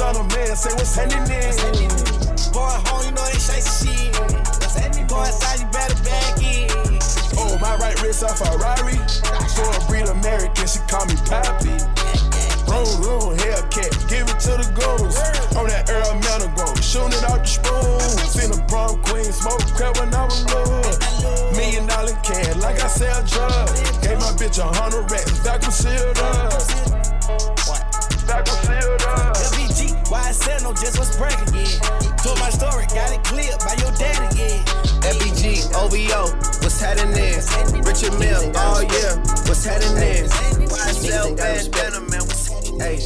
D4L, 0.00 0.16
starter 0.16 0.24
man, 0.36 0.56
say 0.56 0.72
what's 0.74 0.94
happening 0.96 1.28
in? 1.28 1.52
Going 2.52 2.80
home, 2.88 3.04
you 3.04 3.12
know 3.12 3.24
they 3.28 3.38
say 3.38 3.60
shit. 3.60 4.16
Go 5.08 5.22
inside, 5.22 5.60
you 5.60 5.66
better 5.68 5.94
back 6.04 6.40
in. 6.40 6.70
Oh, 7.36 7.58
my 7.60 7.76
right 7.76 8.00
wrist 8.00 8.24
off 8.24 8.40
a 8.40 8.44
Ferrari. 8.46 8.96
For 9.52 9.68
a 9.68 9.80
breed 9.88 10.08
American, 10.08 10.66
she 10.66 10.80
call 10.88 11.04
me 11.04 11.16
Pappy. 11.28 11.76
Room, 12.70 12.88
room, 13.02 13.36
Hellcat, 13.44 13.92
give 14.08 14.24
it 14.24 14.40
to 14.48 14.56
the 14.56 14.66
goons. 14.72 15.18
On 15.58 15.66
that 15.68 15.90
Earl 15.90 16.14
Manor 16.24 16.54
Grove, 16.56 16.80
shooting 16.82 17.12
it 17.12 17.24
out 17.24 17.44
the 17.44 17.50
spoon. 17.50 18.00
Seen 18.24 18.50
a 18.56 18.58
prom 18.68 19.02
queen, 19.04 19.28
smoke 19.28 19.60
crap 19.74 19.98
when 19.98 20.14
I 20.14 20.24
was 20.24 20.46
little. 20.48 20.80
Million 21.52 21.86
dollar 21.86 22.16
can, 22.22 22.58
like 22.60 22.80
I 22.80 22.86
sell 22.88 23.20
drugs. 23.26 23.80
Gave 24.00 24.18
my 24.18 24.32
bitch 24.38 24.58
a 24.58 24.64
hundred 24.64 25.10
racks, 25.10 25.38
vacuum 25.44 25.72
sealed 25.72 26.18
up. 26.18 26.62
Vacuum 28.24 28.56
sealed 28.64 28.84
up. 28.84 28.89
FBG, 28.89 28.89
why 30.10 30.26
I 30.26 30.32
said 30.32 30.62
no, 30.62 30.74
just 30.74 30.98
was 30.98 31.16
bragging, 31.16 31.54
yeah. 31.54 31.78
Told 32.18 32.38
my 32.42 32.50
story, 32.50 32.84
got 32.90 33.14
it 33.14 33.22
cleared 33.22 33.58
by 33.62 33.78
your 33.78 33.94
daddy, 33.94 34.26
yeah. 34.36 34.58
FBG, 35.06 35.70
OVO, 35.78 36.34
what's 36.60 36.80
happening? 36.82 37.38
Richard 37.86 38.18
Mille, 38.18 38.50
oh 38.58 38.82
yeah, 38.82 39.16
what's 39.46 39.64
happening? 39.64 40.26
YSL 40.66 41.36
bandana, 41.38 42.00
man, 42.10 42.26
what's? 42.26 42.50
Hey, 42.82 42.98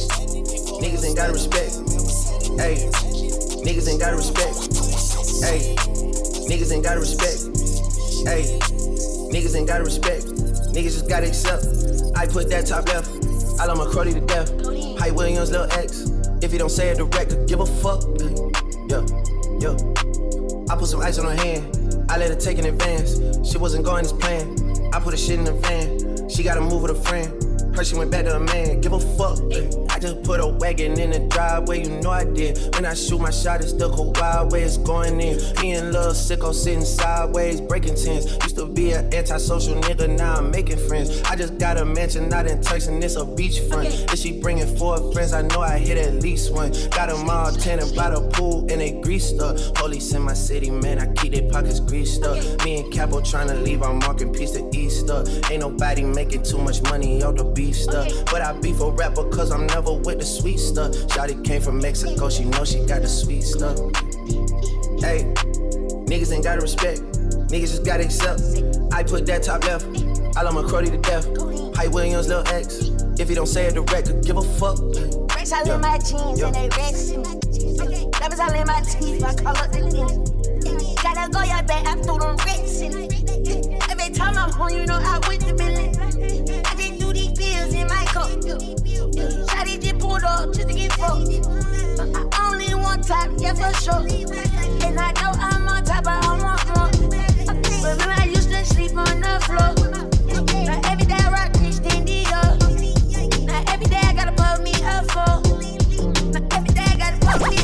niggas 0.81 1.05
ain't 1.05 1.15
got 1.15 1.31
respect. 1.31 1.77
Hey, 2.57 2.89
niggas 3.61 3.87
ain't 3.87 4.01
got 4.01 4.15
respect. 4.15 4.55
Hey, 5.45 5.75
niggas 6.49 6.71
ain't 6.73 6.83
got 6.83 6.97
respect. 6.97 7.39
Hey, 8.25 8.57
niggas 9.29 9.55
ain't 9.55 9.67
got 9.67 9.81
respect. 9.81 10.25
Niggas 10.73 10.97
just 10.97 11.09
gotta 11.09 11.27
accept. 11.27 11.65
I 12.17 12.25
put 12.25 12.49
that 12.49 12.65
top 12.65 12.87
left. 12.89 13.09
I 13.59 13.65
love 13.65 13.77
my 13.77 13.85
cruddy 13.85 14.13
to 14.13 14.21
death. 14.21 14.49
Hype 14.99 15.13
Williams, 15.13 15.51
little 15.51 15.71
X. 15.71 16.14
If 16.41 16.51
you 16.51 16.59
don't 16.59 16.69
say 16.69 16.89
it 16.89 16.97
direct, 16.97 17.29
could 17.29 17.47
give 17.47 17.59
a 17.59 17.65
fuck. 17.65 18.03
Yeah, 18.89 19.05
yeah. 19.59 19.75
I 20.69 20.75
put 20.75 20.87
some 20.87 21.01
ice 21.01 21.17
on 21.17 21.25
her 21.25 21.43
hand. 21.43 22.05
I 22.09 22.17
let 22.17 22.29
her 22.29 22.35
take 22.35 22.57
in 22.59 22.65
advance. 22.65 23.19
She 23.49 23.57
wasn't 23.57 23.85
going 23.85 24.05
as 24.05 24.13
planned. 24.13 24.61
I 24.93 24.99
put 24.99 25.13
a 25.13 25.17
shit 25.17 25.39
in 25.39 25.45
the 25.45 25.53
van. 25.53 26.29
She 26.29 26.43
gotta 26.43 26.61
move 26.61 26.81
with 26.81 26.91
a 26.91 26.95
friend. 26.95 27.34
Her 27.75 27.83
she 27.83 27.95
went 27.95 28.09
back 28.09 28.23
to 28.23 28.37
a 28.37 28.39
man. 28.39 28.79
Give 28.79 28.93
a 28.93 28.99
fuck. 28.99 29.39
I 29.89 29.99
just 29.99 30.23
put 30.23 30.39
a 30.39 30.47
wagon 30.47 30.97
in 30.97 31.11
the 31.11 31.19
driveway. 31.27 31.83
You 31.83 31.89
know 32.01 32.09
I 32.09 32.23
did. 32.23 32.57
When 32.73 32.85
I 32.85 32.93
shoot 32.93 33.19
my 33.19 33.31
shot, 33.31 33.61
it's 33.61 33.73
the 33.73 33.89
wild 33.89 34.53
way 34.53 34.63
it's 34.63 34.77
going 34.77 35.19
in. 35.19 35.37
Me 35.61 35.73
and 35.73 35.91
Lil 35.91 36.11
Sicko 36.11 36.53
sitting 36.53 36.85
sideways, 36.85 37.59
breaking 37.59 37.95
tens. 37.95 38.31
Used 38.43 38.55
to 38.55 38.65
be 38.65 38.93
an 38.93 39.13
antisocial 39.13 39.75
nigga, 39.81 40.09
now 40.09 40.35
I'm 40.35 40.51
making 40.51 40.77
friends. 40.87 41.21
I 41.23 41.35
just 41.35 41.57
got 41.57 41.77
a 41.77 41.83
mansion 41.83 42.33
out 42.33 42.47
in 42.47 42.61
Turks 42.61 42.87
and 42.87 43.03
it's 43.03 43.17
a 43.17 43.25
beachfront. 43.25 44.13
If 44.13 44.19
she 44.19 44.39
bringing 44.39 44.73
four 44.77 45.11
friends, 45.11 45.33
I 45.33 45.41
know 45.41 45.59
I 45.59 45.77
hit 45.77 45.97
at 45.97 46.15
least 46.21 46.53
one. 46.53 46.71
Got 46.91 47.09
them 47.09 47.29
all 47.29 47.51
tanning 47.51 47.93
by 47.93 48.09
the 48.09 48.21
pool 48.31 48.59
and 48.71 48.79
they 48.79 48.91
greased 49.01 49.41
up. 49.41 49.57
Police 49.75 50.13
in 50.13 50.21
my 50.21 50.33
city, 50.33 50.69
man, 50.69 50.99
I 50.99 51.11
keep 51.13 51.33
their 51.33 51.49
pockets 51.51 51.81
greased 51.81 52.23
up. 52.23 52.37
Me 52.63 52.79
and 52.79 52.93
Capo 52.93 53.19
trying 53.19 53.47
to 53.47 53.55
leave 53.55 53.81
our 53.81 53.93
marking 53.93 54.33
piece 54.33 54.51
to 54.51 54.69
Easter. 54.73 55.25
Ain't 55.51 55.59
nobody 55.59 56.03
making 56.03 56.43
too 56.43 56.57
much 56.57 56.81
money 56.83 57.21
off 57.21 57.35
the 57.35 57.43
beef 57.65 57.75
stuff. 57.75 58.07
But 58.25 58.41
I 58.41 58.53
beef 58.53 58.79
a 58.79 58.91
rapper 58.91 59.27
cause 59.29 59.51
I'm 59.51 59.65
never 59.67 59.93
with 59.93 60.19
the 60.19 60.25
sweet 60.25 60.59
stuff. 60.59 60.91
Shawty 61.09 61.43
came 61.43 61.61
from 61.61 61.79
Mexico, 61.79 62.29
she 62.29 62.45
know 62.45 62.63
she 62.63 62.85
got 62.85 63.01
the 63.01 63.07
sweet 63.07 63.41
stuff. 63.41 63.77
Hey, 65.01 65.25
niggas 66.05 66.31
ain't 66.31 66.43
gotta 66.43 66.61
respect. 66.61 67.01
Niggas 67.49 67.71
just 67.73 67.85
gotta 67.85 68.03
accept. 68.03 68.41
I 68.93 69.03
put 69.03 69.25
that 69.27 69.43
top 69.43 69.65
left. 69.65 69.85
I 70.37 70.43
love 70.43 70.53
my 70.53 70.61
cruddy 70.61 70.91
to 70.91 70.97
death. 70.97 71.25
Hype 71.75 71.91
Williams, 71.91 72.27
Lil 72.27 72.47
X. 72.47 72.91
If 73.19 73.29
you 73.29 73.35
don't 73.35 73.47
say 73.47 73.65
it 73.65 73.73
direct, 73.73 74.07
could 74.07 74.23
give 74.23 74.37
a 74.37 74.41
fuck. 74.41 74.79
Racks 75.35 75.51
all 75.51 75.69
in 75.69 75.81
my 75.81 75.97
jeans 75.97 76.41
and 76.41 76.55
they 76.55 76.69
racks 76.77 77.09
in 77.09 77.21
my 77.21 77.39
jeans. 77.51 77.77
Diamonds 77.79 78.39
all 78.39 78.53
in 78.53 78.67
my 78.67 78.81
teeth, 78.81 79.23
I 79.23 79.33
call 79.35 79.57
up 79.57 79.71
the 79.71 79.81
lens. 79.81 80.29
Gotta 81.01 81.31
go 81.31 81.41
your 81.43 81.63
back, 81.63 81.85
I 81.87 81.95
threw 81.95 82.19
them 82.19 82.35
racks 82.37 82.81
in 82.81 82.93
it. 82.93 83.89
Every 83.89 84.13
time 84.13 84.37
I'm 84.37 84.51
home, 84.51 84.69
you 84.69 84.85
know 84.85 84.99
I 85.01 85.19
with 85.27 85.45
the 85.45 85.53
million 85.53 85.94
just 89.85 89.99
pulled 89.99 90.23
up 90.23 90.53
just 90.53 90.67
to 90.67 90.73
get 90.73 90.91
fucked. 90.93 91.29
I 91.99 92.49
only 92.49 92.73
want 92.75 93.07
top, 93.07 93.29
yeah 93.37 93.53
for 93.53 93.73
sure. 93.81 94.01
And 94.85 94.99
I 94.99 95.11
know 95.13 95.31
I'm 95.33 95.67
on 95.67 95.83
top, 95.83 96.03
but 96.03 96.23
I 96.23 96.37
want 96.37 96.67
more. 96.67 96.89
Remember 97.83 98.13
I 98.17 98.25
used 98.25 98.49
to 98.49 98.65
sleep 98.65 98.97
on 98.97 99.21
the 99.21 99.39
floor. 99.45 99.73
Now 100.65 100.79
every 100.85 101.05
day 101.05 101.15
I 101.17 101.29
rock 101.29 101.53
Now 103.45 103.63
every 103.67 103.87
day 103.87 104.01
I 104.01 104.13
gotta 104.13 104.31
pull 104.31 104.57
me. 104.63 104.71
Now 106.31 106.47
every 106.57 106.73
day 106.73 106.85
I 106.85 106.95
gotta 106.97 107.17
pull 107.19 107.39
me 107.49 107.55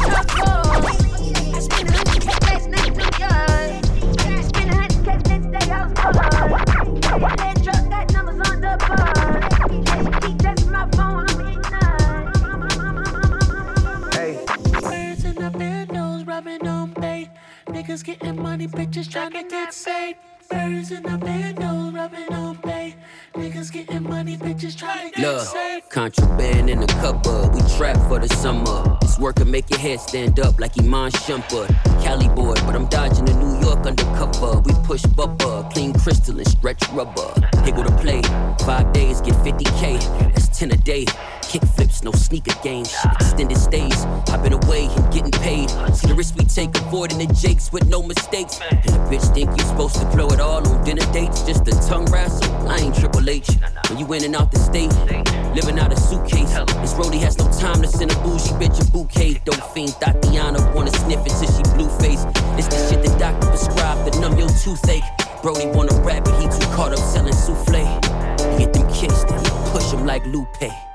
Niggas 17.91 18.05
getting 18.05 18.41
money, 18.41 18.67
bitches 18.69 19.11
trying 19.11 19.31
to 19.33 19.43
get 19.43 19.73
saved. 19.73 20.17
Birds 20.49 20.91
in 20.91 21.03
the 21.03 21.17
bando, 21.17 21.91
rubbing 21.91 22.33
on 22.33 22.55
bait. 22.63 22.95
Niggas 23.33 23.69
getting 23.69 24.03
money, 24.03 24.37
bitches 24.37 24.77
trying 24.77 25.11
to 25.11 25.19
get 25.19 25.35
Look, 25.35 25.45
saved. 25.45 25.89
contraband 25.89 26.69
in 26.69 26.79
the 26.79 26.87
cupboard. 26.87 27.27
Uh, 27.27 27.49
we 27.53 27.59
trap 27.75 27.97
for 28.07 28.17
the 28.17 28.33
summer. 28.35 28.97
This 29.01 29.19
work 29.19 29.35
can 29.35 29.51
make 29.51 29.69
your 29.69 29.79
head 29.79 29.99
stand 29.99 30.39
up 30.39 30.57
like 30.57 30.79
Iman 30.79 31.11
Shumpert. 31.11 31.67
Cali 32.01 32.29
boy, 32.29 32.53
but 32.65 32.75
I'm 32.75 32.87
dodging 32.87 33.25
the 33.25 33.33
New 33.33 33.59
York 33.59 33.85
undercover. 33.85 34.61
We 34.61 34.71
push 34.85 35.01
bubba, 35.01 35.69
clean 35.73 35.91
crystal 35.91 36.37
and 36.37 36.47
stretch 36.47 36.87
rubber. 36.93 37.33
Higgle 37.63 37.83
to 37.83 37.91
play. 37.97 38.21
Five 38.65 38.91
days, 38.93 39.21
get 39.21 39.35
50k. 39.35 39.99
That's 40.33 40.47
10 40.57 40.71
a 40.71 40.77
day. 40.77 41.05
Kick 41.43 41.63
flips, 41.75 42.01
no 42.03 42.11
sneaker 42.11 42.55
game. 42.63 42.85
Shit, 42.85 43.11
extended 43.13 43.57
stays. 43.57 44.05
I've 44.29 44.41
been 44.41 44.53
away 44.53 44.85
and 44.85 45.13
getting 45.13 45.31
paid. 45.31 45.69
See 45.93 46.07
the 46.07 46.15
risk 46.15 46.35
we 46.37 46.45
take, 46.45 46.75
avoiding 46.77 47.17
the 47.17 47.31
jakes 47.33 47.71
with 47.71 47.87
no 47.87 48.01
mistakes. 48.01 48.59
And 48.71 48.83
the 48.83 48.99
bitch 49.09 49.33
think 49.33 49.49
you 49.51 49.63
supposed 49.65 49.95
to 49.95 50.05
blow 50.05 50.27
it 50.29 50.39
all 50.39 50.65
on 50.67 50.83
dinner 50.83 51.05
dates. 51.11 51.43
Just 51.43 51.67
a 51.67 51.71
tongue 51.87 52.05
wrestle. 52.05 52.51
I 52.67 52.77
ain't 52.77 52.95
Triple 52.95 53.29
H. 53.29 53.49
When 53.89 53.99
you 53.99 54.11
in 54.13 54.23
and 54.23 54.35
out 54.35 54.51
the 54.51 54.59
state, 54.59 54.93
living 55.53 55.77
out 55.77 55.91
a 55.91 55.97
suitcase. 55.97 56.53
This 56.81 56.93
roadie 56.93 57.19
has 57.19 57.37
no 57.37 57.45
time 57.59 57.81
to 57.81 57.87
send 57.87 58.11
a 58.11 58.15
bougie 58.23 58.53
bitch 58.61 58.81
a 58.81 58.91
bouquet. 58.91 59.41
Don't 59.45 59.63
fiend 59.73 59.93
Tatiana 59.99 60.59
wanna 60.73 60.91
sniff 60.91 61.25
it 61.25 61.33
till 61.37 61.51
she 61.51 61.63
blue 61.75 61.89
face. 61.99 62.23
It's 62.57 62.67
the 62.67 62.79
shit 62.89 63.03
the 63.03 63.15
doctor 63.19 63.47
prescribed 63.47 64.11
to 64.13 64.19
numb 64.19 64.37
your 64.37 64.49
toothache. 64.49 65.03
Brody 65.41 65.65
wanna 65.65 65.95
rap, 66.01 66.23
but 66.25 66.39
he 66.39 66.45
too 66.45 66.67
caught 66.75 66.93
up 66.93 66.99
selling 66.99 67.33
souffle. 67.33 67.73
You 67.73 68.59
get 68.59 68.73
them 68.73 68.87
then 69.27 69.43
you 69.43 69.51
push 69.71 69.91
him 69.91 70.05
like 70.05 70.23
Lupe. 70.27 70.90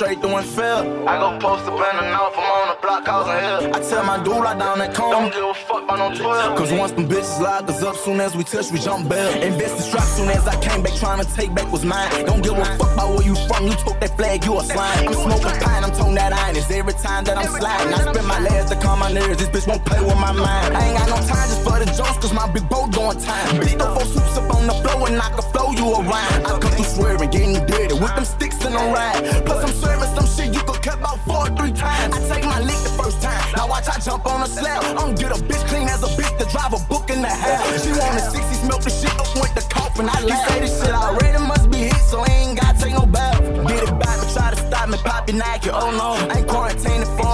Straight 0.00 0.18
through 0.18 0.34
and 0.34 0.46
fail. 0.46 1.06
I 1.06 1.18
go 1.18 1.38
post 1.38 1.68
up 1.68 1.74
in 1.74 1.96
the 2.00 2.16
north, 2.16 2.32
I'm 2.34 2.50
on 2.56 2.68
the 2.74 2.79
causing 2.98 3.38
hell. 3.38 3.74
I 3.74 3.78
tell 3.80 4.04
my 4.04 4.18
dude 4.22 4.42
right 4.42 4.58
down 4.58 4.78
that 4.78 4.94
corner, 4.94 5.30
don't 5.30 5.32
give 5.32 5.44
a 5.44 5.54
fuck 5.54 5.84
about 5.84 5.98
no 5.98 6.18
12. 6.18 6.58
Cause 6.58 6.72
once 6.72 6.92
them 6.92 7.08
bitches 7.08 7.40
lock 7.40 7.68
us 7.68 7.82
up, 7.82 7.96
soon 7.96 8.20
as 8.20 8.34
we 8.34 8.42
touch, 8.42 8.70
we 8.72 8.78
jump 8.78 9.08
bail. 9.08 9.30
Invest 9.42 9.76
the 9.76 9.82
strap 9.82 10.04
soon 10.04 10.28
as 10.28 10.46
I 10.46 10.56
came 10.60 10.82
back, 10.82 10.94
trying 10.96 11.24
to 11.24 11.28
take 11.34 11.54
back 11.54 11.70
what's 11.70 11.84
mine. 11.84 12.10
Don't 12.26 12.42
give 12.42 12.58
a 12.58 12.64
fuck 12.76 12.92
about 12.92 13.10
where 13.14 13.26
you 13.26 13.34
from, 13.46 13.66
you 13.66 13.74
took 13.84 13.98
that 14.00 14.16
flag, 14.16 14.44
you 14.44 14.58
a 14.58 14.64
slime. 14.64 15.08
I'm 15.08 15.14
smoking 15.14 15.60
pine, 15.62 15.84
I'm 15.84 15.92
toting 15.92 16.14
that 16.16 16.32
iron, 16.32 16.56
it's 16.56 16.70
every 16.70 16.94
time 16.94 17.24
that 17.24 17.38
I'm 17.38 17.46
sliding. 17.46 17.94
I 17.94 17.98
spend 18.12 18.26
my 18.26 18.40
last 18.40 18.72
to 18.72 18.76
calm 18.80 18.98
my 18.98 19.12
nerves, 19.12 19.38
this 19.38 19.48
bitch 19.48 19.68
won't 19.68 19.84
play 19.84 20.00
with 20.00 20.18
my 20.18 20.32
mind. 20.32 20.76
I 20.76 20.88
ain't 20.88 20.98
got 20.98 21.08
no 21.08 21.18
time 21.26 21.46
just 21.48 21.62
for 21.62 21.78
the 21.78 21.86
jokes, 21.86 22.18
cause 22.18 22.32
my 22.32 22.50
big 22.50 22.68
boat 22.68 22.90
doing 22.90 23.18
time. 23.18 23.60
Bitch, 23.62 23.78
throw 23.78 23.94
four 23.94 24.04
swoops 24.04 24.36
up 24.36 24.50
on 24.54 24.66
the 24.66 24.74
floor 24.82 25.08
and 25.08 25.20
I 25.20 25.28
can 25.30 25.44
flow 25.52 25.70
you 25.72 25.86
around. 25.94 26.46
I 26.46 26.58
come 26.58 26.72
through 26.72 26.84
swearing, 26.84 27.30
getting 27.30 27.54
dirty 27.66 27.94
with 27.94 28.14
them 28.14 28.24
sticks 28.24 28.64
in 28.64 28.72
the 28.72 28.78
ride. 28.78 29.44
Plus 29.46 29.64
I'm 29.64 29.74
serving 29.74 29.99
some 30.14 30.26
shit 30.26 30.54
you 30.54 30.60
could 30.60 30.82
cut 30.82 30.98
about 30.98 31.20
four 31.24 31.48
or 31.48 31.52
three 31.56 31.72
times. 31.72 32.14
I 32.14 32.20
take 32.28 32.44
my 32.44 32.60
lick 32.60 32.80
the 32.82 32.94
first 33.00 33.22
time, 33.22 33.40
now 33.56 33.68
watch 33.68 33.88
I 33.88 33.98
jump 33.98 34.26
on 34.26 34.42
a 34.42 34.46
slab. 34.46 34.82
I'm 34.98 35.14
get 35.14 35.32
a 35.32 35.40
bitch 35.42 35.64
clean 35.68 35.88
as 35.88 36.02
a 36.02 36.10
bitch 36.18 36.34
to 36.38 36.44
drive 36.50 36.72
a 36.72 36.80
book 36.88 37.10
in 37.10 37.22
the 37.22 37.28
house. 37.28 37.84
She 37.84 37.90
want 37.90 38.16
a 38.16 38.20
60 38.20 38.54
smoke 38.66 38.82
the 38.82 38.90
shit 38.90 39.14
up 39.18 39.30
with 39.34 39.54
the 39.54 39.64
coffin. 39.72 40.08
I 40.08 40.20
laugh. 40.22 40.48
say 40.48 40.60
this 40.60 40.80
shit 40.80 40.94
I 40.94 41.14
already 41.14 41.38
must 41.46 41.70
be 41.70 41.78
hit, 41.78 42.02
so 42.10 42.20
I 42.20 42.30
ain't 42.30 42.60
gotta 42.60 42.78
take 42.78 42.94
no 42.94 43.06
bath. 43.06 43.40
Get 43.68 43.82
it 43.88 43.98
back, 43.98 44.18
try 44.34 44.50
to 44.50 44.56
stop 44.56 44.88
me, 44.88 44.98
pop 44.98 45.28
your 45.28 45.38
Nike. 45.38 45.70
Oh 45.70 45.90
no, 45.90 46.08
I 46.32 46.38
ain't 46.38 46.48
quarantining 46.48 47.10
for. 47.16 47.29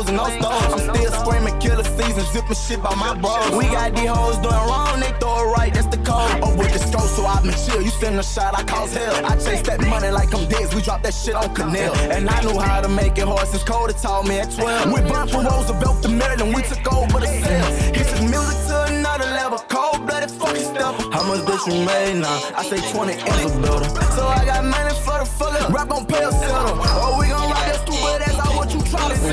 Closing 0.00 0.16
no 0.16 0.24
stores. 0.40 0.88
I'm 0.88 0.94
still 0.96 1.12
screaming 1.12 1.58
killer 1.60 1.84
season, 1.84 2.24
zipping 2.32 2.56
shit 2.56 2.82
by 2.82 2.94
my 2.94 3.12
bros. 3.20 3.52
We 3.52 3.64
got 3.68 3.94
these 3.94 4.08
hoes 4.08 4.38
doing 4.38 4.64
wrong, 4.64 4.98
they 4.98 5.12
throw 5.20 5.44
it 5.44 5.52
right, 5.52 5.74
that's 5.74 5.88
the 5.88 5.98
code. 5.98 6.40
Oh, 6.40 6.56
with 6.56 6.72
the 6.72 6.78
stroke, 6.78 7.04
so 7.04 7.26
I've 7.26 7.42
been 7.42 7.52
chill. 7.52 7.82
You 7.82 7.90
send 7.90 8.18
a 8.18 8.22
shot, 8.22 8.58
I 8.58 8.62
cause 8.64 8.94
hell. 8.94 9.26
I 9.26 9.36
chase 9.36 9.60
that 9.68 9.78
money 9.80 10.08
like 10.08 10.32
I'm 10.32 10.48
dead, 10.48 10.72
we 10.72 10.80
drop 10.80 11.02
that 11.02 11.12
shit 11.12 11.34
on 11.34 11.54
Canal. 11.54 11.94
And 12.16 12.30
I 12.30 12.40
knew 12.40 12.58
how 12.58 12.80
to 12.80 12.88
make 12.88 13.18
it 13.18 13.28
hard 13.28 13.46
since 13.48 13.62
Cody 13.62 13.92
taught 13.92 14.26
me 14.26 14.40
at 14.40 14.50
12. 14.52 14.90
We 14.90 15.00
burned 15.02 15.30
from 15.32 15.44
Roosevelt 15.44 16.02
to 16.04 16.08
Maryland, 16.08 16.54
we 16.54 16.62
took 16.62 16.80
over 16.94 17.20
the 17.20 17.26
sales. 17.26 17.78
Hit 17.92 18.06
this 18.08 18.22
music 18.22 18.56
to 18.68 18.84
another 18.96 19.28
level, 19.36 19.58
cold 19.68 20.06
blooded 20.06 20.30
fucking 20.30 20.64
stuff. 20.64 20.96
How 21.12 21.28
much 21.28 21.44
that 21.44 21.60
you 21.68 21.76
made 21.84 22.22
now? 22.24 22.40
I 22.56 22.64
say 22.64 22.80
20 22.80 23.20
M's 23.20 23.52
a 23.52 23.60
builder. 23.60 23.90
So 24.16 24.24
I 24.24 24.46
got 24.46 24.64
money 24.64 24.94
for 25.04 25.20
the 25.20 25.28
full 25.28 25.52
up. 25.60 25.68
Rap 25.68 25.90
on 25.90 26.06
pale 26.06 26.32
settle. 26.32 26.80
Oh, 26.88 27.18
we 27.20 27.28
gon' 27.28 27.49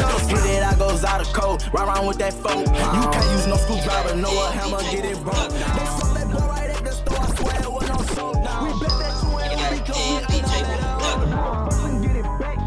tryna 0.01 0.57
it, 0.57 0.63
I 0.63 0.75
goes 0.77 1.03
out 1.03 1.21
of 1.21 1.27
code. 1.33 1.63
Ride 1.73 1.87
around 1.87 2.07
with 2.07 2.17
that 2.17 2.33
phone. 2.33 2.61
You 2.61 3.09
can't 3.11 3.31
use 3.31 3.47
no 3.47 3.55
screwdriver, 3.57 4.15
no 4.15 4.29
a 4.29 4.51
hammer, 4.51 4.81
get 4.91 5.05
it 5.05 5.21
broke. 5.23 5.49
They 5.49 5.85
sold 5.97 6.15
that 6.17 6.27
boy 6.31 6.47
right 6.47 6.69
at 6.69 6.83
the 6.83 6.91
store, 6.91 7.19
I 7.19 7.27
swear 7.35 7.61
it 7.61 7.71
was 7.71 7.89
no. 7.89 8.63
We 8.63 8.71
bet 8.79 8.93
that 9.01 9.13
you 9.23 9.39
ain't 9.39 9.85
because 9.85 9.97
we 9.97 10.35
ain't 10.37 10.49
all 10.49 10.61
that 10.63 10.81
up. 10.83 12.01
Get 12.01 12.15
it 12.15 12.23
back. 12.39 12.57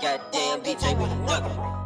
Goddamn 0.00 0.60
DJ 0.62 0.96
with 0.96 1.10
a 1.10 1.16
nugget. 1.26 1.77